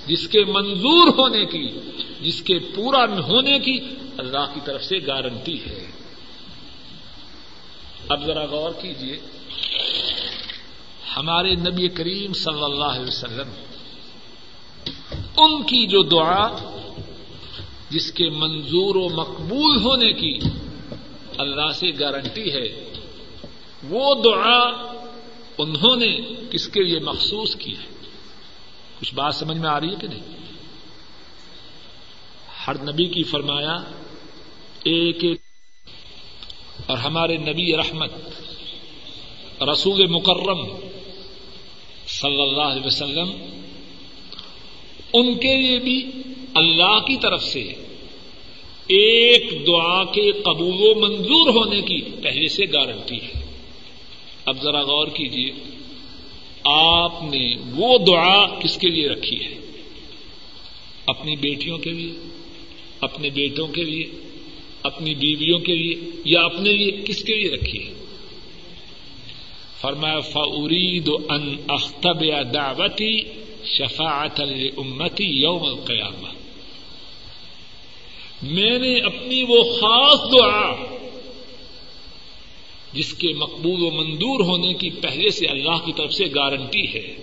[0.07, 1.79] جس کے منظور ہونے کی،
[2.21, 3.79] جس کے پورا ہونے کی
[4.17, 5.98] اللہ کی طرف سے گارنٹی ہے۔
[8.09, 9.19] اب ذرا غور کیجیے
[11.17, 13.49] ہمارے نبی کریم صلی اللہ علیہ وسلم،
[15.37, 16.47] ان کی جو دعا،
[17.89, 20.39] جس کے منظور و مقبول ہونے کی
[21.37, 22.67] اللہ سے گارنٹی ہے،
[23.89, 24.59] وہ دعا
[25.57, 26.17] انہوں نے
[26.51, 27.87] کس کے لیے مخصوص کی ہے؟
[29.01, 30.37] کچھ بات سمجھ میں آ رہی ہے کہ نہیں؟
[32.67, 33.75] ہر نبی کی فرمایا،
[34.83, 35.41] ایک ایک
[36.89, 38.11] اور ہمارے نبی رحمت،
[39.63, 40.67] رسول مکرم
[42.07, 43.31] صلی اللہ علیہ وسلم،
[45.13, 46.05] ان کے لیے بھی
[46.53, 47.61] اللہ کی طرف سے
[48.87, 53.45] ایک دعا کے قبول و منظور ہونے کی پہلے سے گارنٹی ہے۔
[54.45, 55.51] اب ذرا غور کیجیے
[56.63, 59.55] آپ نے وہ دعا کس کے لیے رکھی ہے؟
[61.05, 62.13] اپنی بیٹیوں کے لیے،
[63.01, 64.28] اپنے بیٹوں کے لیے
[64.83, 67.93] اپنی بیویوں کے لیے یا اپنے لیے کس کے لیے رکھی ہے؟
[69.81, 73.21] فرمایا فعرید ان اختب یا دعوتی
[73.65, 74.41] شفاعت
[74.77, 76.27] امتی یوم القیامہ
[78.41, 80.75] میں نے اپنی وہ خاص دعا
[82.93, 87.15] جس کے مقبول و مندور ہونے کی پہلے سے اللہ کی طرف سے گارنٹی ہے۔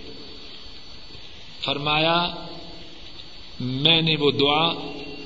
[1.61, 2.45] فرمایا،
[3.59, 4.73] میں نے وہ دعا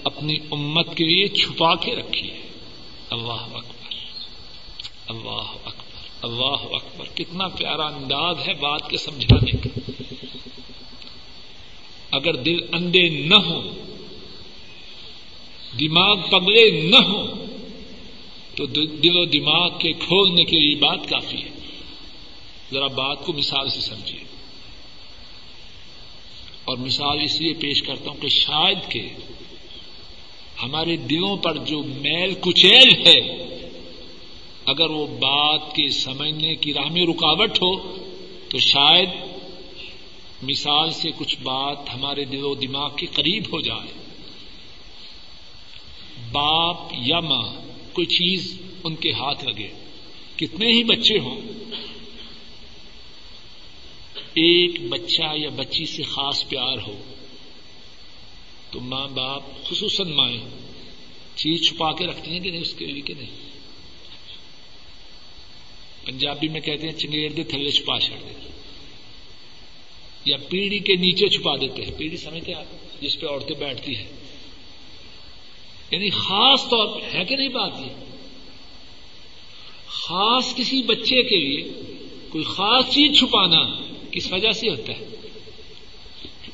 [0.03, 2.41] اپنی امت کے لیے چھپا کے رکھی ہے۔
[3.09, 3.93] اللہ اکبر۔
[5.07, 10.03] اللہ اکبر۔ اللہ اکبر۔ کتنا پیارا انداز ہے بات کے سمجھانے کا۔
[12.11, 13.61] اگر دل اندے نہ ہو،
[15.79, 17.45] دماغ پگلے نہ ہو،
[18.55, 21.49] تو دل و دماغ کے کھولنے کے لیے بات کافی ہے۔
[22.71, 24.23] ذرا بات کو مثال سے سمجھیے۔
[26.63, 29.09] اور مثال اس لیے پیش کرتا ہوں کہ شاید کہ
[30.63, 33.41] ہمارے دلوں پر جو میل کچیل ہے،
[34.65, 37.95] اگر وہ بات کے سمجھنے کی راہ میں رکاوٹ ہو،
[38.49, 39.09] تو شاید
[40.41, 43.93] مثال سے کچھ بات ہمارے دل و دماغ کے قریب ہو جائے۔
[46.31, 47.53] باپ یا ماں،
[47.93, 49.67] کوئی چیز ان کے ہاتھ لگے۔
[50.35, 51.41] کتنے ہی بچے ہوں،
[54.33, 57.01] ایک بچہ یا بچی سے خاص پیار ہو۔
[58.71, 60.49] تو ماں باپ خصوصاً مائیں
[61.35, 63.51] چیز چھپا کے رکھتی ہیں کہ نہیں، اس کے لیے کہ نہیں؟
[66.05, 68.49] پنجابی میں کہتے ہیں چنگیڑ دے تھلے چھپا چھڑ دے۔
[70.25, 74.07] یا پیڑھی کے نیچے چھپا دیتے ہیں۔ پیڑھی سمجھتے آپ؟ جس پہ عورتیں بیٹھتی ہیں۔
[75.91, 78.15] یعنی خاص طور پہ، ہے کہ نہیں بات یہ؟
[79.87, 81.73] خاص کسی بچے کے لیے
[82.29, 83.81] کوئی خاص چیز چھپانا
[84.11, 85.20] کس وجہ سے ہوتا ہے؟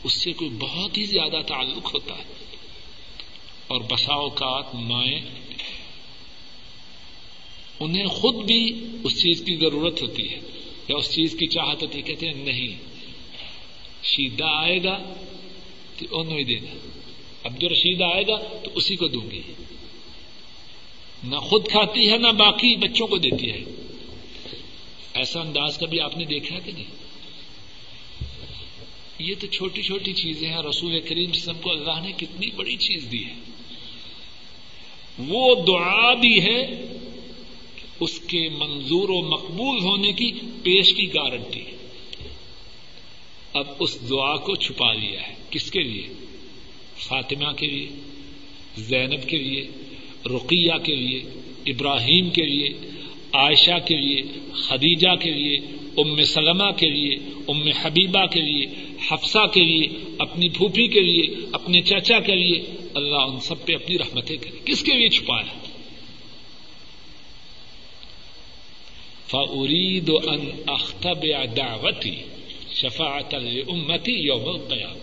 [0.04, 2.24] اس سے کوئی بہت ہی زیادہ تعلق ہوتا ہے۔
[3.68, 5.22] اور بسا اوقات مائیں
[7.80, 10.40] انہیں خود بھی اس چیز کی ضرورت ہوتی ہے
[10.88, 12.78] یا اس چیز کی چاہت ہوتی ہے۔ کہتے ہیں نہیں،
[14.04, 15.14] شیدہ آئے گا
[15.98, 16.88] تو انہوں ہی دینا
[17.44, 19.42] عبد الرشید آئے گا تو اسی کو دوں گی۔
[21.24, 23.64] نہ خود کھاتی ہے، نہ باقی بچوں کو دیتی ہے۔
[25.14, 27.07] ایسا انداز کبھی آپ نے دیکھا کہ نہیں؟
[29.20, 33.12] یہ تو چھوٹی چھوٹی چیزیں ہیں، رسول کریم سب کو اللہ نے کتنی بڑی چیز
[33.12, 33.34] دی ہے۔
[35.18, 36.86] وہ دعا بھی ہے
[38.00, 40.32] اس کے منظور و مقبول ہونے کی
[40.64, 41.64] پیش کی گارنٹی
[43.54, 46.08] اب اس دعا کو چھپا لیا ہے۔ کس کے لیے؟
[46.98, 47.90] فاطمہ کے لیے،
[48.78, 49.68] زینب کے لیے،
[50.26, 51.24] رقیہ کے لیے،
[51.66, 52.68] ابراہیم کے لیے،
[53.34, 54.22] عائشہ کے لیے،
[54.54, 55.58] خدیجہ کے لیے
[55.98, 57.16] ام سلمہ کے لیے،
[57.48, 58.66] ام حبیبہ کے لیے،
[59.12, 59.88] حفصہ کے لیے،
[60.20, 64.58] اپنی پھوپھی کے لیے، اپنے چچا کے لیے۔ اللہ ان سب پہ اپنی رحمتیں کرے۔
[64.66, 65.54] کس کے لیے چھپایا
[69.28, 71.26] فعرید ان اختب
[71.58, 72.16] دعوتی
[72.72, 73.36] شفاعت
[73.68, 74.98] امتی یوم القیام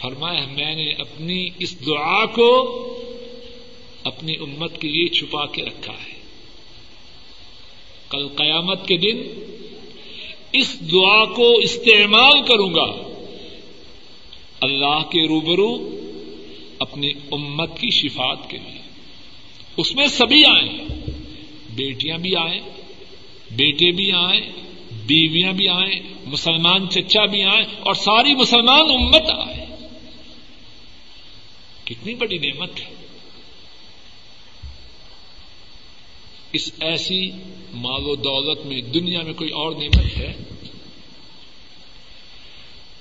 [0.00, 2.76] فرمایا، میں نے اپنی اس دعا کو
[4.04, 6.19] اپنی امت کے لیے چھپا کے رکھا ہے۔
[8.10, 9.16] کل قیامت کے دن
[10.52, 13.10] اس دعا کو استعمال کروں گا۔
[14.60, 16.00] اللہ کے روبرو
[16.78, 18.80] اپنی امت کی شفات کے لیے۔
[19.76, 20.78] اس میں سبھی آئیں۔
[21.74, 22.60] بیٹیاں بھی آئیں،
[23.50, 24.52] بیٹے بھی آئیں،
[25.06, 29.66] بیویاں بھی آئیں، مسلمان چچا بھی آئیں اور ساری مسلمان امت آئے۔
[31.84, 33.09] کتنی بڑی نعمت ہے۔
[36.52, 37.30] اس ایسی
[37.72, 40.32] مال و دولت میں، دنیا میں کوئی اور نعمت ہے؟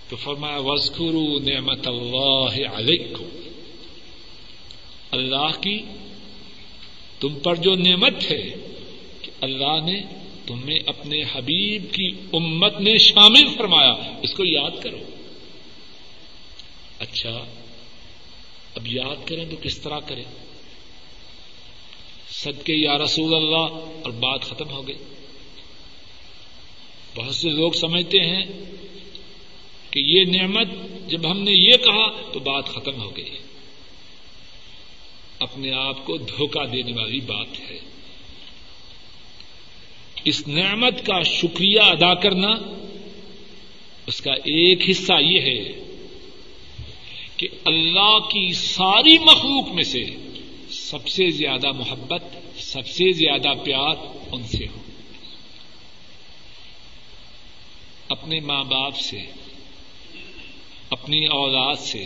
[0.10, 3.24] تو فرمایا وزخرو نعمت اللہ علیکم
[5.12, 5.80] اللہ کی،
[7.20, 8.56] تم پر جو نعمت ہے
[9.22, 10.02] کہ اللہ نے
[10.48, 13.92] تمہیں اپنے حبیب کی امت نے شامل فرمایا۔
[14.22, 15.00] اس کو یاد کرو۔
[17.00, 17.46] اچھا
[18.76, 20.24] اب یاد کریں تو کس طرح کریں؟
[22.44, 24.98] سد کے یا رسول اللہ اور بات ختم ہو گئی۔
[27.16, 28.46] بہت سے لوگ سمجھتے ہیں
[29.92, 30.68] کہ یہ نعمت
[31.08, 33.38] جب ہم نے یہ کہا تو بات ختم ہو گئی۔
[35.40, 37.80] اپنے آپ کو دھوکہ دینے والی بات ہے۔
[40.26, 42.50] اس نعمت کا شکریہ ادا کرنا
[44.08, 45.94] اس کا ایک حصہ یہ ہے
[47.38, 50.06] کہ اللہ کی ساری مخلوق میں سے
[50.90, 52.24] سب سے زیادہ محبت،
[52.58, 53.96] سب سے زیادہ پیار
[54.32, 54.82] ان سے ہو۔
[58.10, 59.18] اپنے ماں باپ سے،
[60.90, 62.06] اپنی اولاد سے،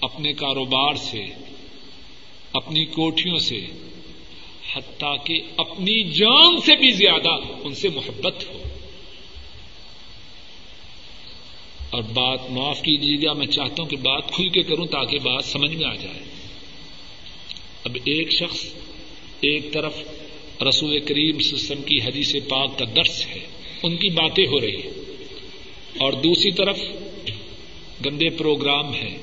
[0.00, 1.26] اپنے کاروبار سے،
[2.52, 3.66] اپنی کوٹھیوں سے،
[4.74, 7.30] حتیٰ کہ اپنی جان سے بھی زیادہ
[7.64, 8.62] ان سے محبت ہو۔
[11.90, 15.44] اور بات معاف کیجیے گا، میں چاہتا ہوں کہ بات کھل کے کروں تاکہ بات
[15.44, 16.27] سمجھ میں آ جائے۔
[17.88, 18.64] اب ایک شخص
[19.40, 19.94] ایک طرف
[20.68, 23.38] رسول کریم سسٹم کی حدیث پاک کا درس ہے،
[23.82, 24.90] ان کی باتیں ہو رہی ہیں۔
[25.98, 26.78] اور دوسری طرف
[28.06, 29.18] گندے پروگرام ہیں۔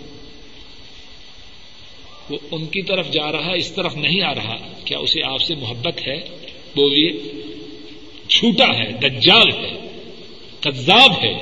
[2.30, 5.41] وہ ان کی طرف جا رہا ہے، اس طرف نہیں آ رہا۔ کیا اسے آپ
[5.41, 6.18] سے محبت ہے؟
[6.76, 7.11] بولیے
[8.28, 9.88] چھوٹا ہے، دجال ہے،
[10.59, 11.41] کذاب ہے۔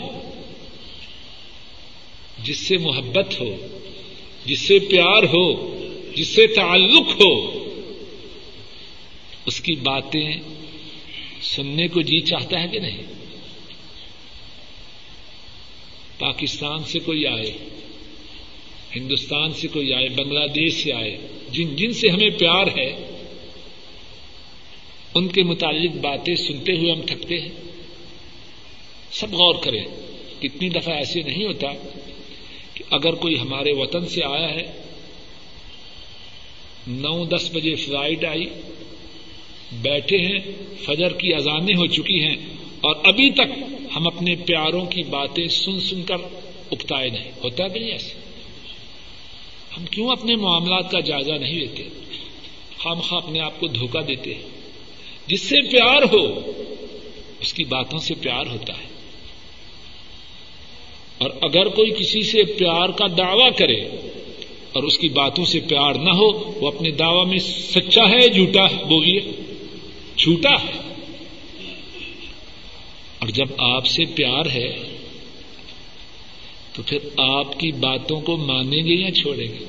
[2.44, 3.56] جس سے محبت ہو،
[4.46, 5.74] جس سے پیار ہو
[6.16, 7.64] جس سے تعلق ہو،
[9.46, 10.40] اس کی باتیں
[11.42, 13.04] سننے کو جی چاہتا ہے کہ نہیں؟
[16.20, 17.52] پاکستان سے کوئی آئے،
[18.96, 23.20] ہندوستان سے کوئی آئے، بنگلہ دیش سے آئے، جن جن سے ہمیں پیار ہے،
[25.14, 27.50] ان کے متعلق باتیں سنتے ہوئے ہم تھکتے ہیں۔
[29.12, 29.84] سب غور کریں،
[30.42, 31.68] کتنی دفعہ ایسے نہیں ہوتا
[32.74, 34.83] کہ اگر کوئی ہمارے وطن سے آیا ہے
[36.88, 38.46] نو دس بجے فلائٹ آئی،
[39.72, 40.40] بیٹھے ہیں،
[40.86, 42.36] فجر کی اذانیں ہو چکی ہیں،
[42.82, 43.64] اور ابھی تک
[43.96, 46.16] ہم اپنے پیاروں کی باتیں سن سن کر
[46.72, 48.14] اکتائے نہیں۔ ہوتا بھی نہیں ایسے
[49.78, 51.84] ہم کیوں اپنے معاملات کا جائزہ نہیں لیتے؟
[52.86, 54.42] ہم خواہ اپنے آپ کو دھوکہ دیتے ہیں۔
[55.28, 56.52] جس سے پیار ہو،
[57.40, 58.88] اس کی باتوں سے پیار ہوتا ہے۔
[61.18, 64.12] اور اگر کوئی کسی سے پیار کا دعوی کرے
[64.74, 68.66] اور اس کی باتوں سے پیار نہ ہو، وہ اپنے دعوی میں سچا ہے، جھوٹا
[68.66, 69.20] ہے بولیے؟
[70.18, 70.72] جھوٹا ہے۔
[73.20, 74.98] اور جب آپ سے پیار ہے،
[76.74, 79.66] تو پھر آپ کی باتوں کو مانیں گے یا چھوڑیں گے؟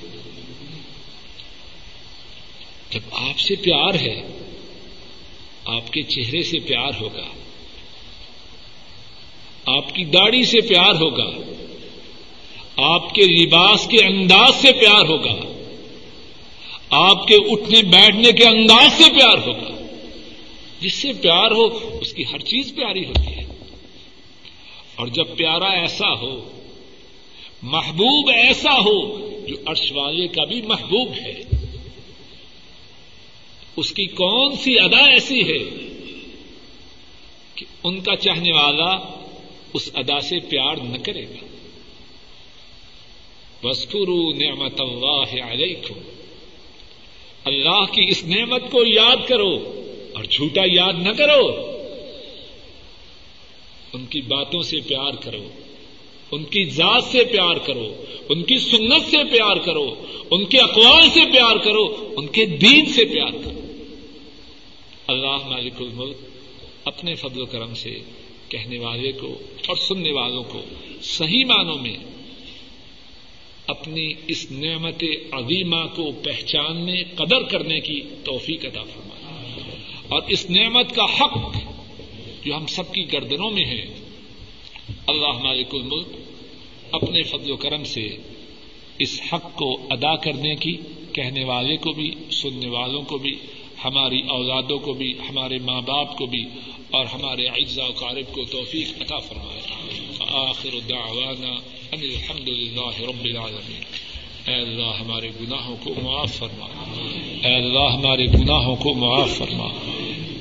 [2.90, 4.38] جب آپ سے پیار ہے،
[5.64, 7.26] آپ کے چہرے سے پیار ہوگا،
[9.66, 11.53] آپ کی داڑھی سے پیار ہوگا
[12.77, 15.35] آپ کے لباس کے انداز سے پیار ہوگا۔
[16.91, 19.87] آپ کے اٹھنے بیٹھنے کے انداز سے پیار ہوگا۔
[20.81, 21.64] جس سے پیار ہو،
[22.01, 23.45] اس کی ہر چیز پیاری ہوتی ہے۔
[24.95, 26.51] اور جب پیارا ایسا ہو،
[27.62, 29.18] محبوب ایسا ہو،
[29.49, 31.43] جو عرش والے کا بھی محبوب ہے۔
[33.77, 35.64] اس کی کون سی ادا ایسی ہے
[37.55, 38.97] کہ ان کا چاہنے والا
[39.75, 41.53] اس ادا سے پیار نہ کرے گا؟
[43.64, 45.94] وسکرو نعمت اللہ علیکم۔
[47.44, 49.56] اللہ کی اس نعمت کو یاد کرو
[50.14, 51.74] اور جھوٹا یاد نہ کرو۔
[53.92, 55.48] ان کی باتوں سے پیار کرو،
[56.30, 59.94] ان کی ذات سے پیار کرو، ان کی سنت سے پیار کرو،
[60.30, 63.60] ان کے اقوال سے پیار کرو، ان کے دین سے پیار کرو۔
[65.06, 66.16] اللہ مالک الملک
[66.84, 67.98] اپنے فضل و کرم سے
[68.48, 70.60] کہنے والے کو اور سننے والوں کو
[71.02, 71.94] صحیح معنوں میں
[73.66, 79.14] اپنی اس نعمت عظیمہ کو پہچاننے، قدر کرنے کی توفیق عطا فرمائے۔
[80.08, 81.56] اور اس نعمت کا حق
[82.44, 83.86] جو ہم سب کی گردنوں میں ہے،
[85.06, 86.06] اللہ مالک الملک
[86.92, 88.16] اپنے فضل و کرم سے
[88.98, 90.76] اس حق کو ادا کرنے کی،
[91.12, 93.38] کہنے والے کو بھی، سننے والوں کو بھی،
[93.84, 96.44] ہماری اولادوں کو بھی، ہمارے ماں باپ کو بھی،
[96.90, 99.60] اور ہمارے اجزاء و قارب کو توفیق عطا فرمائے۔
[100.20, 103.82] آخر دعوانا الحمد للہ رب العالمین۔
[104.47, 106.66] اے اللہ ہمارے گناہوں کو معاف فرما۔
[107.45, 109.68] اے اللہ ہمارے گناہوں کو معاف فرما۔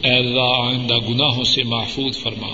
[0.03, 2.47] اے اللہ آئندہ گناہوں سے محفوظ فرما۔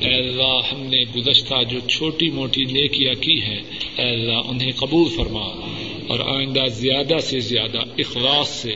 [0.00, 3.60] اے اللہ ہم نے گزشتہ جو چھوٹی موٹی نیکیاں کی ہیں،
[3.96, 5.70] اے اللہ انہیں قبول فرما۔
[6.08, 8.74] اور آئندہ زیادہ سے زیادہ اخلاص سے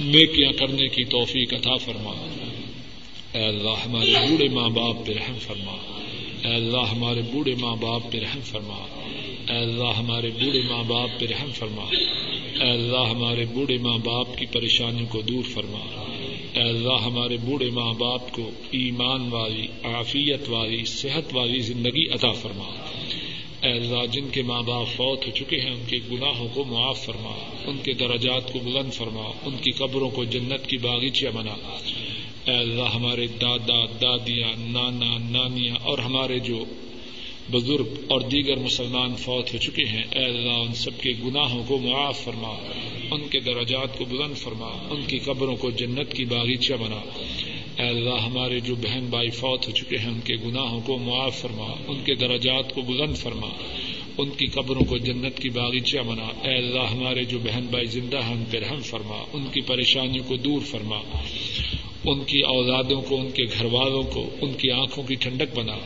[0.00, 2.28] نیکیاں کرنے کی توفیق عطا فرما۔
[3.32, 5.76] اے اللہ ہمارے بوڑھے ماں باپ پہ رحم فرما۔
[6.44, 8.86] اے اللہ ہمارے بوڑھے ماں باپ پہ رحم فرما۔
[9.52, 11.84] اے اللہ ہمارے بوڑھے ماں باپ پہ رحم فرما۔
[12.64, 15.78] اے اللہ ہمارے بوڑھے ماں باپ کی پریشانیوں کو دور فرما۔
[16.54, 22.32] اے اللہ ہمارے بوڑھے ماں باپ کو ایمان والی، عافیت والی، صحت والی زندگی عطا
[22.32, 22.70] فرما۔
[23.62, 27.04] اے اللہ جن کے ماں باپ فوت ہو چکے ہیں، ان کے گناہوں کو معاف
[27.04, 27.32] فرما۔
[27.64, 31.56] ان کے درجات کو بلند فرما۔ ان کی قبروں کو جنت کی باغیچیاں بنا۔
[32.46, 36.64] اے اللہ، ہمارے دادا، دادیاں، نانا، نانیاں اور ہمارے جو
[37.50, 41.78] بزرگ اور دیگر مسلمان فوت ہو چکے ہیں، اے اللہ، ان سب کے گناہوں کو
[41.78, 42.54] معاف فرما،
[43.10, 47.00] ان کے درجات کو بلند فرما، ان کی قبروں کو جنت کی باغیچہ بنا۔
[47.82, 51.40] اے اللہ، ہمارے جو بہن بھائی فوت ہو چکے ہیں، ان کے گناہوں کو معاف
[51.40, 53.48] فرما، ان کے درجات کو بلند فرما،
[54.18, 58.16] ان کی قبروں کو جنت کی باغیچہ بنا۔ اے اللہ، ہمارے جو بہن بھائی زندہ
[58.16, 61.00] ہیں، ان پہ رحم فرما، ان کی پریشانیوں کو دور فرما۔
[62.04, 65.76] ان کی اولادوں کو، ان کے گھر والوں کو، ان کی آنکھوں کی ٹھنڈک بنا۔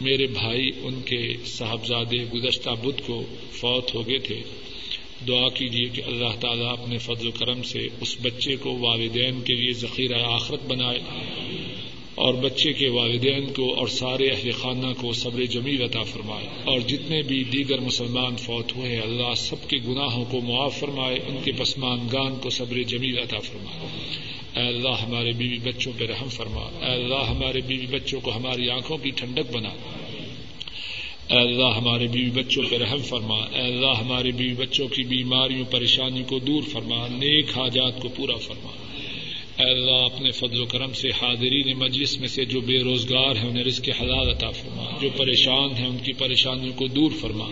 [0.00, 3.22] میرے بھائی، ان کے صاحبزادے گزشتہ بدھ کو
[3.52, 4.42] فوت ہو گئے تھے۔
[5.28, 9.54] دعا کیجیے کہ اللہ تعالیٰ اپنے فضل و کرم سے اس بچے کو والدین کے
[9.54, 10.98] لیے ذخیرہ آخرت بنائے۔
[12.16, 16.80] اور بچے کے والدین کو اور سارے اہل خانہ کو صبر جمیل عطا فرمائے۔ اور
[16.80, 21.52] جتنے بھی دیگر مسلمان فوت ہوئے اللہ سب کے گناہوں کو معاف فرمائے، ان کے
[21.52, 23.88] پسمانگان کو صبر جمیل عطا فرمائے۔
[24.56, 28.70] اے اللہ، ہمارے بیوی بچوں پہ رحم فرما۔ اے اللہ، ہمارے بیوی بچوں کو ہماری
[28.70, 29.68] آنکھوں کی ٹھنڈک بنا۔
[31.28, 35.64] اے اللہ، ہمارے بیوی بچوں پہ رحم فرما۔ اے اللہ، ہمارے بیوی بچوں کی بیماریوں
[35.70, 38.85] پریشانی کو دور فرما۔ نیک حاجات کو پورا فرما۔
[39.58, 43.48] اے اللہ، اپنے فضل و کرم سے حاضرین مجلس میں سے جو بے روزگار ہیں،
[43.48, 47.48] انہیں رزق حلال عطا فرما۔ جو پریشان ہیں، ان کی پریشانیوں کو دور فرما۔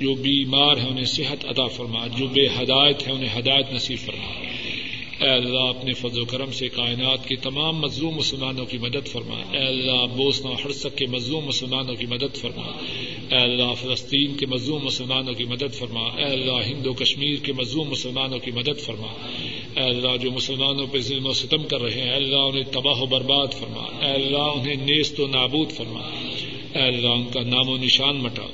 [0.00, 4.44] جو بیمار ہیں، انہیں صحت عطا فرما۔ جو بے ہدایت ہیں، انہیں ہدایت نصیب فرما۔
[5.24, 9.36] اے اللہ، اپنے فضل و کرم سے کائنات کے تمام مظلوم مسلمانوں کی مدد فرما۔
[9.52, 12.66] اے اللہ بوسنا حرسک کے مظلوم مسلمانوں کی مدد فرما۔
[13.30, 17.52] اے اللہ، فلسطین کے مظلوم مسلمانوں کی مدد فرما۔ اے اللہ، ہند و کشمیر کے
[17.52, 19.28] مظلوم مسلمانوں کی مدد فرما۔
[19.76, 23.02] اے اللہ جو مسلمانوں پہ ظلم و ستم کر رہے ہیں، اے اللہ انہیں تباہ
[23.02, 26.00] و برباد فرما، اے اللہ انہیں نیست و نابود فرما،
[26.74, 28.46] اے اللہ ان کا نام و نشان مٹا،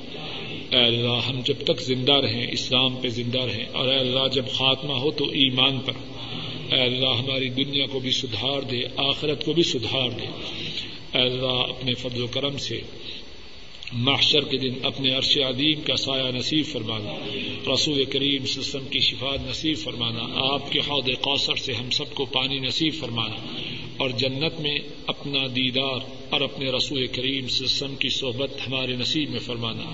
[0.71, 4.51] اے اللہ ہم جب تک زندہ رہیں، اسلام پہ زندہ رہیں، اور اے اللہ جب
[4.53, 5.97] خاتمہ ہو تو ایمان پر،
[6.71, 10.27] اے اللہ ہماری دنیا کو بھی سدھار دے، آخرت کو بھی سدھار دے،
[11.13, 12.79] اے اللہ اپنے فضل و کرم سے
[13.93, 17.13] محشر کے دن اپنے عرش عدیم کا سایہ نصیب فرمانا،
[17.73, 22.25] رسول کریم سسم کی شفات نصیب فرمانا، آپ کے حوض قوثر سے ہم سب کو
[22.25, 23.35] پانی نصیب فرمانا
[23.97, 24.77] اور جنت میں
[25.07, 29.85] اپنا دیدار اور اپنے رسول کریم سسم کی صحبت ہمارے نصیب میں فرمانا،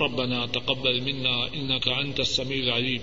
[0.00, 3.02] ربنا تقبل منا انك انت السميع العليم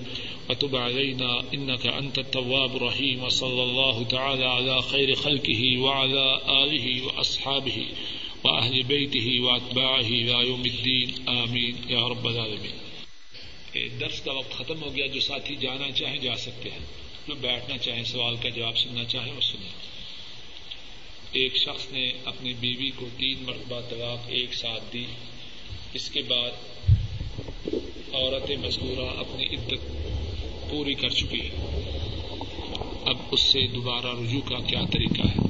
[0.49, 6.25] وتب علينا انك انت التواب الرحيم وصلى الله تعالى على خير خلقه وعلى
[6.63, 7.85] اله واصحابه
[8.43, 11.09] واهل بيته واتباعه الى يوم الدين.
[11.27, 12.77] امين يا رب العالمين.
[13.99, 16.85] درس کا وقت ختم ہو گیا، جو ساتھی جانا چاہیں جا سکتے ہیں۔
[17.27, 19.69] جو بیٹھنا چاہیں، سوال کا جواب سننا چاہیں، وہ سنیں۔
[21.31, 25.05] ایک شخص نے اپنی بیوی کو تین مرتبہ طلاق ایک ساتھ دی۔
[25.93, 26.51] اس کے بعد
[28.13, 30.07] عورت مذکورہ اپنی عدت
[30.69, 31.49] پوری کر چکی ہے۔
[33.05, 35.49] اب اس سے دوبارہ رجوع کا کیا طریقہ ہے؟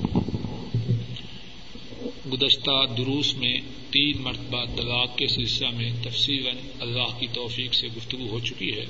[2.26, 3.57] گزشتہ دروس میں
[3.91, 6.47] تین مرتبہ طلاق کے سلسلہ میں تفصیل
[6.80, 8.86] اللہ کی توفیق سے گفتگو ہو چکی ہے۔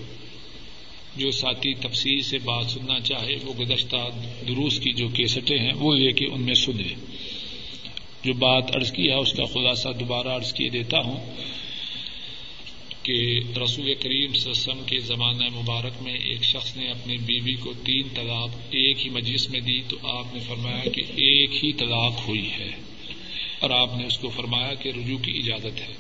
[1.16, 3.96] جو ساتھی تفصیل سے بات سننا چاہے، وہ گزشتہ
[4.48, 6.94] دروس کی جو کیسٹیں ہیں، وہ لے کے ان میں سنے
[8.24, 11.36] جو بات عرض کی ہے، اس کا خلاصہ دوبارہ عرض کیے دیتا ہوں
[13.04, 18.08] کہ رسول کریم وسلم کے زمانہ مبارک میں ایک شخص نے اپنی بیوی کو تین
[18.16, 22.50] طلاق ایک ہی مجلس میں دی، تو آپ نے فرمایا کہ ایک ہی طلاق ہوئی
[22.60, 22.89] ہے۔
[23.60, 25.94] اور آپ نے اس کو فرمایا کہ رجوع کی اجازت ہے۔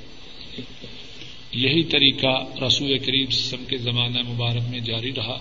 [1.51, 5.39] یہی طریقہ رسول کریم وسلم کے زمانہ مبارک میں جاری رہا۔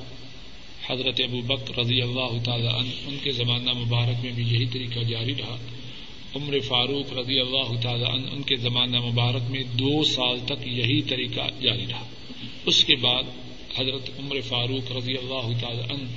[0.91, 5.01] حضرت ابو بک رضی اللہ تعالیٰ عنہ، ان کے زمانہ مبارک میں بھی یہی طریقہ
[5.01, 5.57] جاری رہا۔
[6.35, 11.03] عمر فاروق رضی اللہ تعالیٰ عنہ، ان کے زمانہ مبارک میں دو سال تک یہی
[11.03, 12.07] طریقہ جاری رہا۔
[12.67, 13.23] اس کے بعد
[13.79, 16.09] حضرت عمر فاروق رضی اللہ تعالیٰ عنہ،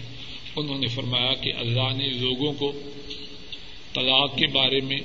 [0.56, 2.72] انہوں نے فرمایا کہ اللہ نے لوگوں کو
[3.94, 4.98] طلاق کے بارے میں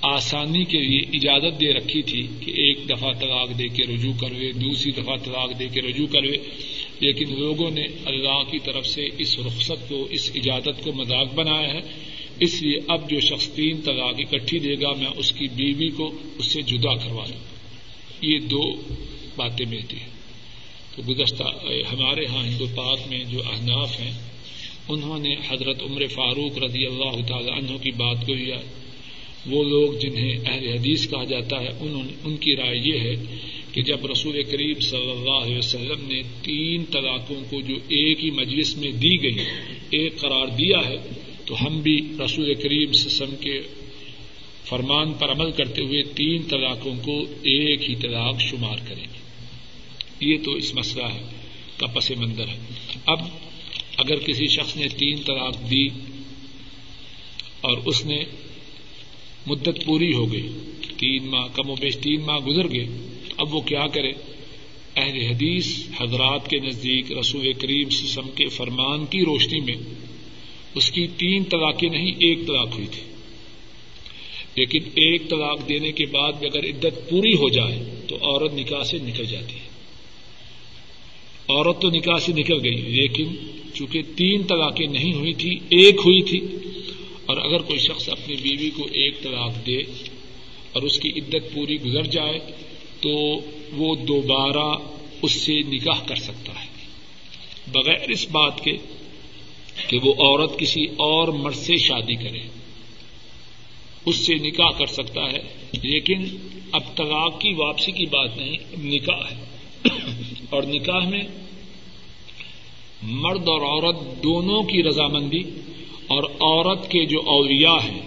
[0.00, 4.52] آسانی کے لیے اجازت دے رکھی تھی کہ ایک دفعہ طلاق دے کے رجوع کروے،
[4.52, 6.36] دوسری دفعہ طلاق دے کے رجوع کروے۔
[7.00, 11.74] لیکن لوگوں نے اللہ کی طرف سے اس رخصت کو، اس اجازت کو مذاق بنایا
[11.74, 11.80] ہے۔
[12.40, 16.18] اس لیے اب جو شخص تین طلاق اکٹھی دے گا، میں اس کی بیوی کو
[16.38, 17.56] اس سے جدا کروا دوں۔ گا
[18.22, 18.74] یہ دو
[19.36, 20.10] باتیں ملتی ہیں
[20.96, 21.42] تو گزشتہ
[21.92, 24.12] ہمارے یہاں ہندو پاک میں جو احناف ہیں،
[24.88, 28.60] انہوں نے حضرت عمر فاروق رضی اللہ تعالی عنہ کی بات کو لیا۔
[29.46, 31.68] وہ لوگ جنہیں اہل حدیث کہا جاتا ہے
[32.24, 33.36] ان کی رائے یہ ہے
[33.72, 38.30] کہ جب رسول قریب صلی اللہ علیہ وسلم نے تین طلاقوں کو جو ایک ہی
[38.30, 39.36] مجلس میں دی گئی،
[39.90, 40.96] ایک قرار دیا ہے،
[41.44, 43.60] تو ہم بھی رسول کریم سسم کے
[44.64, 49.18] فرمان پر عمل کرتے ہوئے تین طلاقوں کو ایک ہی طلاق شمار کریں گے۔
[50.20, 51.22] یہ تو اس مسئلہ ہے،
[51.76, 52.58] کا پس منظر ہے۔
[53.06, 53.18] اب
[53.96, 55.88] اگر کسی شخص نے تین طلاق دی
[57.60, 58.24] اور اس نے
[59.46, 60.48] مدت پوری ہو گئی۔
[60.98, 62.86] تین ماہ کم و بیش تین ماہ گزر گئے۔
[63.36, 64.12] اب وہ کیا کرے؟
[64.96, 69.74] اہل حدیث حضرات کے نزدیک رسول کریم سسم کے فرمان کی روشنی میں
[70.74, 73.02] اس کی تین طلاقیں نہیں، ایک طلاق ہوئی تھی۔
[74.54, 78.98] لیکن ایک طلاق دینے کے بعد اگر عدت پوری ہو جائے تو عورت نکاح سے
[78.98, 79.66] نکل جاتی ہے۔
[81.48, 83.26] عورت تو نکاح سے نکل گئی، لیکن
[83.74, 86.40] چونکہ تین طلاقیں نہیں ہوئی تھی، ایک ہوئی تھی
[87.26, 89.78] اور اگر کوئی شخص اپنی بیوی کو ایک طلاق دے
[90.72, 92.38] اور اس کی عدت پوری گزر جائے
[93.00, 93.40] تو
[93.72, 94.88] وہ دوبارہ
[95.22, 96.66] اس سے نکاح کر سکتا ہے۔
[97.66, 98.72] بغیر اس بات کے
[99.88, 102.40] کہ وہ عورت کسی اور مرد سے شادی کرے،
[104.06, 106.24] اس سے نکاح کر سکتا ہے، لیکن
[106.72, 109.46] اب طلاق کی واپسی کی بات نہیں نکاح ہے۔
[110.50, 111.22] اور نکاح میں
[113.02, 115.42] مرد اور عورت دونوں کی رضامندی
[116.06, 118.00] اور عورت کے جو اولیاء ہیں،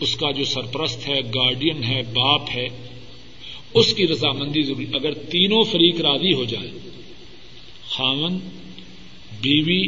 [0.00, 2.68] اس کا جو سرپرست ہے گارڈین ہے، باپ ہے،
[3.74, 6.70] اس کی رضامندی ضروری اگر تینوں فریق راضی ہو جائے
[7.88, 8.38] خامن،
[9.40, 9.82] بیوی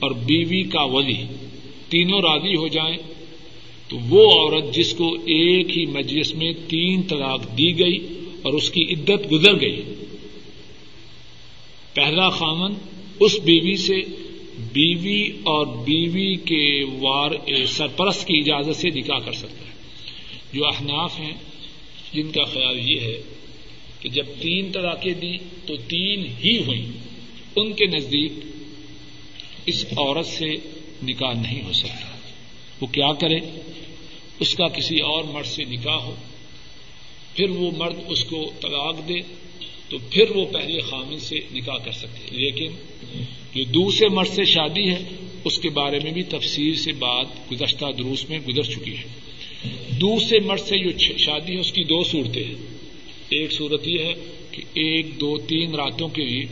[0.00, 1.22] اور بیوی کا ولی
[1.88, 2.96] تینوں راضی ہو جائیں،
[3.88, 7.98] تو وہ عورت جس کو ایک ہی مجلس میں تین طلاق دی گئی
[8.42, 9.82] اور اس کی عدت گزر گئی۔
[11.94, 12.74] پہلا خامن
[13.20, 14.02] اس بیوی سے
[14.72, 17.30] بیوی اور بیوی کے وار
[17.66, 19.72] سرپرست کی اجازت سے نکاح کر سکتا ہے۔
[20.52, 21.32] جو احناف ہیں،
[22.12, 23.22] جن کا خیال یہ ہے
[24.00, 26.86] کہ جب تین طلاقیں دی تو تین ہی ہوئی
[27.56, 28.32] ان کے نزدیک
[29.66, 30.50] اس عورت سے
[31.02, 32.16] نکاح نہیں ہو سکتا۔
[32.80, 33.38] وہ کیا کرے؟
[34.40, 36.14] اس کا کسی اور مرد سے نکاح ہو،
[37.36, 39.20] پھر وہ مرد اس کو طلاق دے۔
[39.92, 42.70] تو پھر وہ پہلے خامن سے نکاح کر سکتے لیکن
[43.54, 45.04] جو دوسرے مرد سے شادی ہے،
[45.44, 49.02] اس کے بارے میں بھی تفصیل سے بات گزشتہ دروس میں گزر چکی ہے۔
[50.00, 52.54] دوسرے مرد سے جو شادی ہے، اس کی دو صورتیں ہیں۔
[53.28, 54.12] ایک صورت یہ ہے
[54.50, 56.44] کہ ایک، دو، تین راتوں کے لیے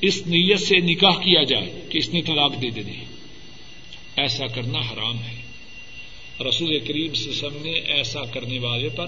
[0.00, 3.04] اس نیت سے نکاح کیا جائے کہ اس نے طلاق دے دینی
[4.16, 5.42] ایسا کرنا حرام ہے۔
[6.48, 9.06] رسول کریم سسم نے ایسا کرنے والے پر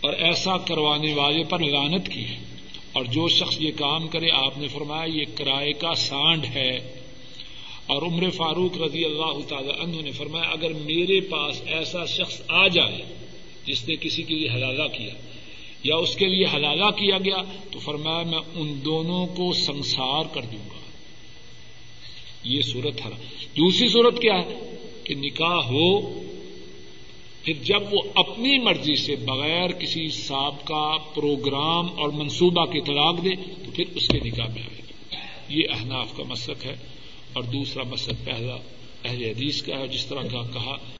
[0.00, 2.38] اور ایسا کروانے والے پر لانت کی ہے۔
[2.92, 6.76] اور جو شخص یہ کام کرے، آپ نے فرمایا یہ کرائے کا سانڈ ہے۔
[7.86, 12.68] اور عمر فاروق رضی اللہ تعالی عنہ نے فرمایا، اگر میرے پاس ایسا شخص آ
[12.68, 13.02] جائے
[13.66, 15.14] جس نے کسی کے لیے حلالہ کیا
[15.82, 17.42] یا اس کے لیے حلالہ کیا گیا،
[17.72, 20.78] تو فرمایا میں ان دونوں کو سنسار کر دوں گا۔
[22.42, 23.16] یہ صورت ہرا
[23.56, 26.20] دوسری صورت کیا ہے؟ کہ نکاح ہو
[27.46, 33.62] پھر جب وہ اپنی مرضی سے بغیر کسی سابقہ پروگرام اور منصوبہ کے طلاق دے،
[33.64, 34.80] تو پھر اس کے نکاح میں آئے
[35.48, 36.76] یہ احناف کا مسلک ہے۔
[37.32, 38.56] اور دوسرا مسلک پہلا
[39.04, 40.76] اہل حدیث کا ہے، جس طرح کا کہا۔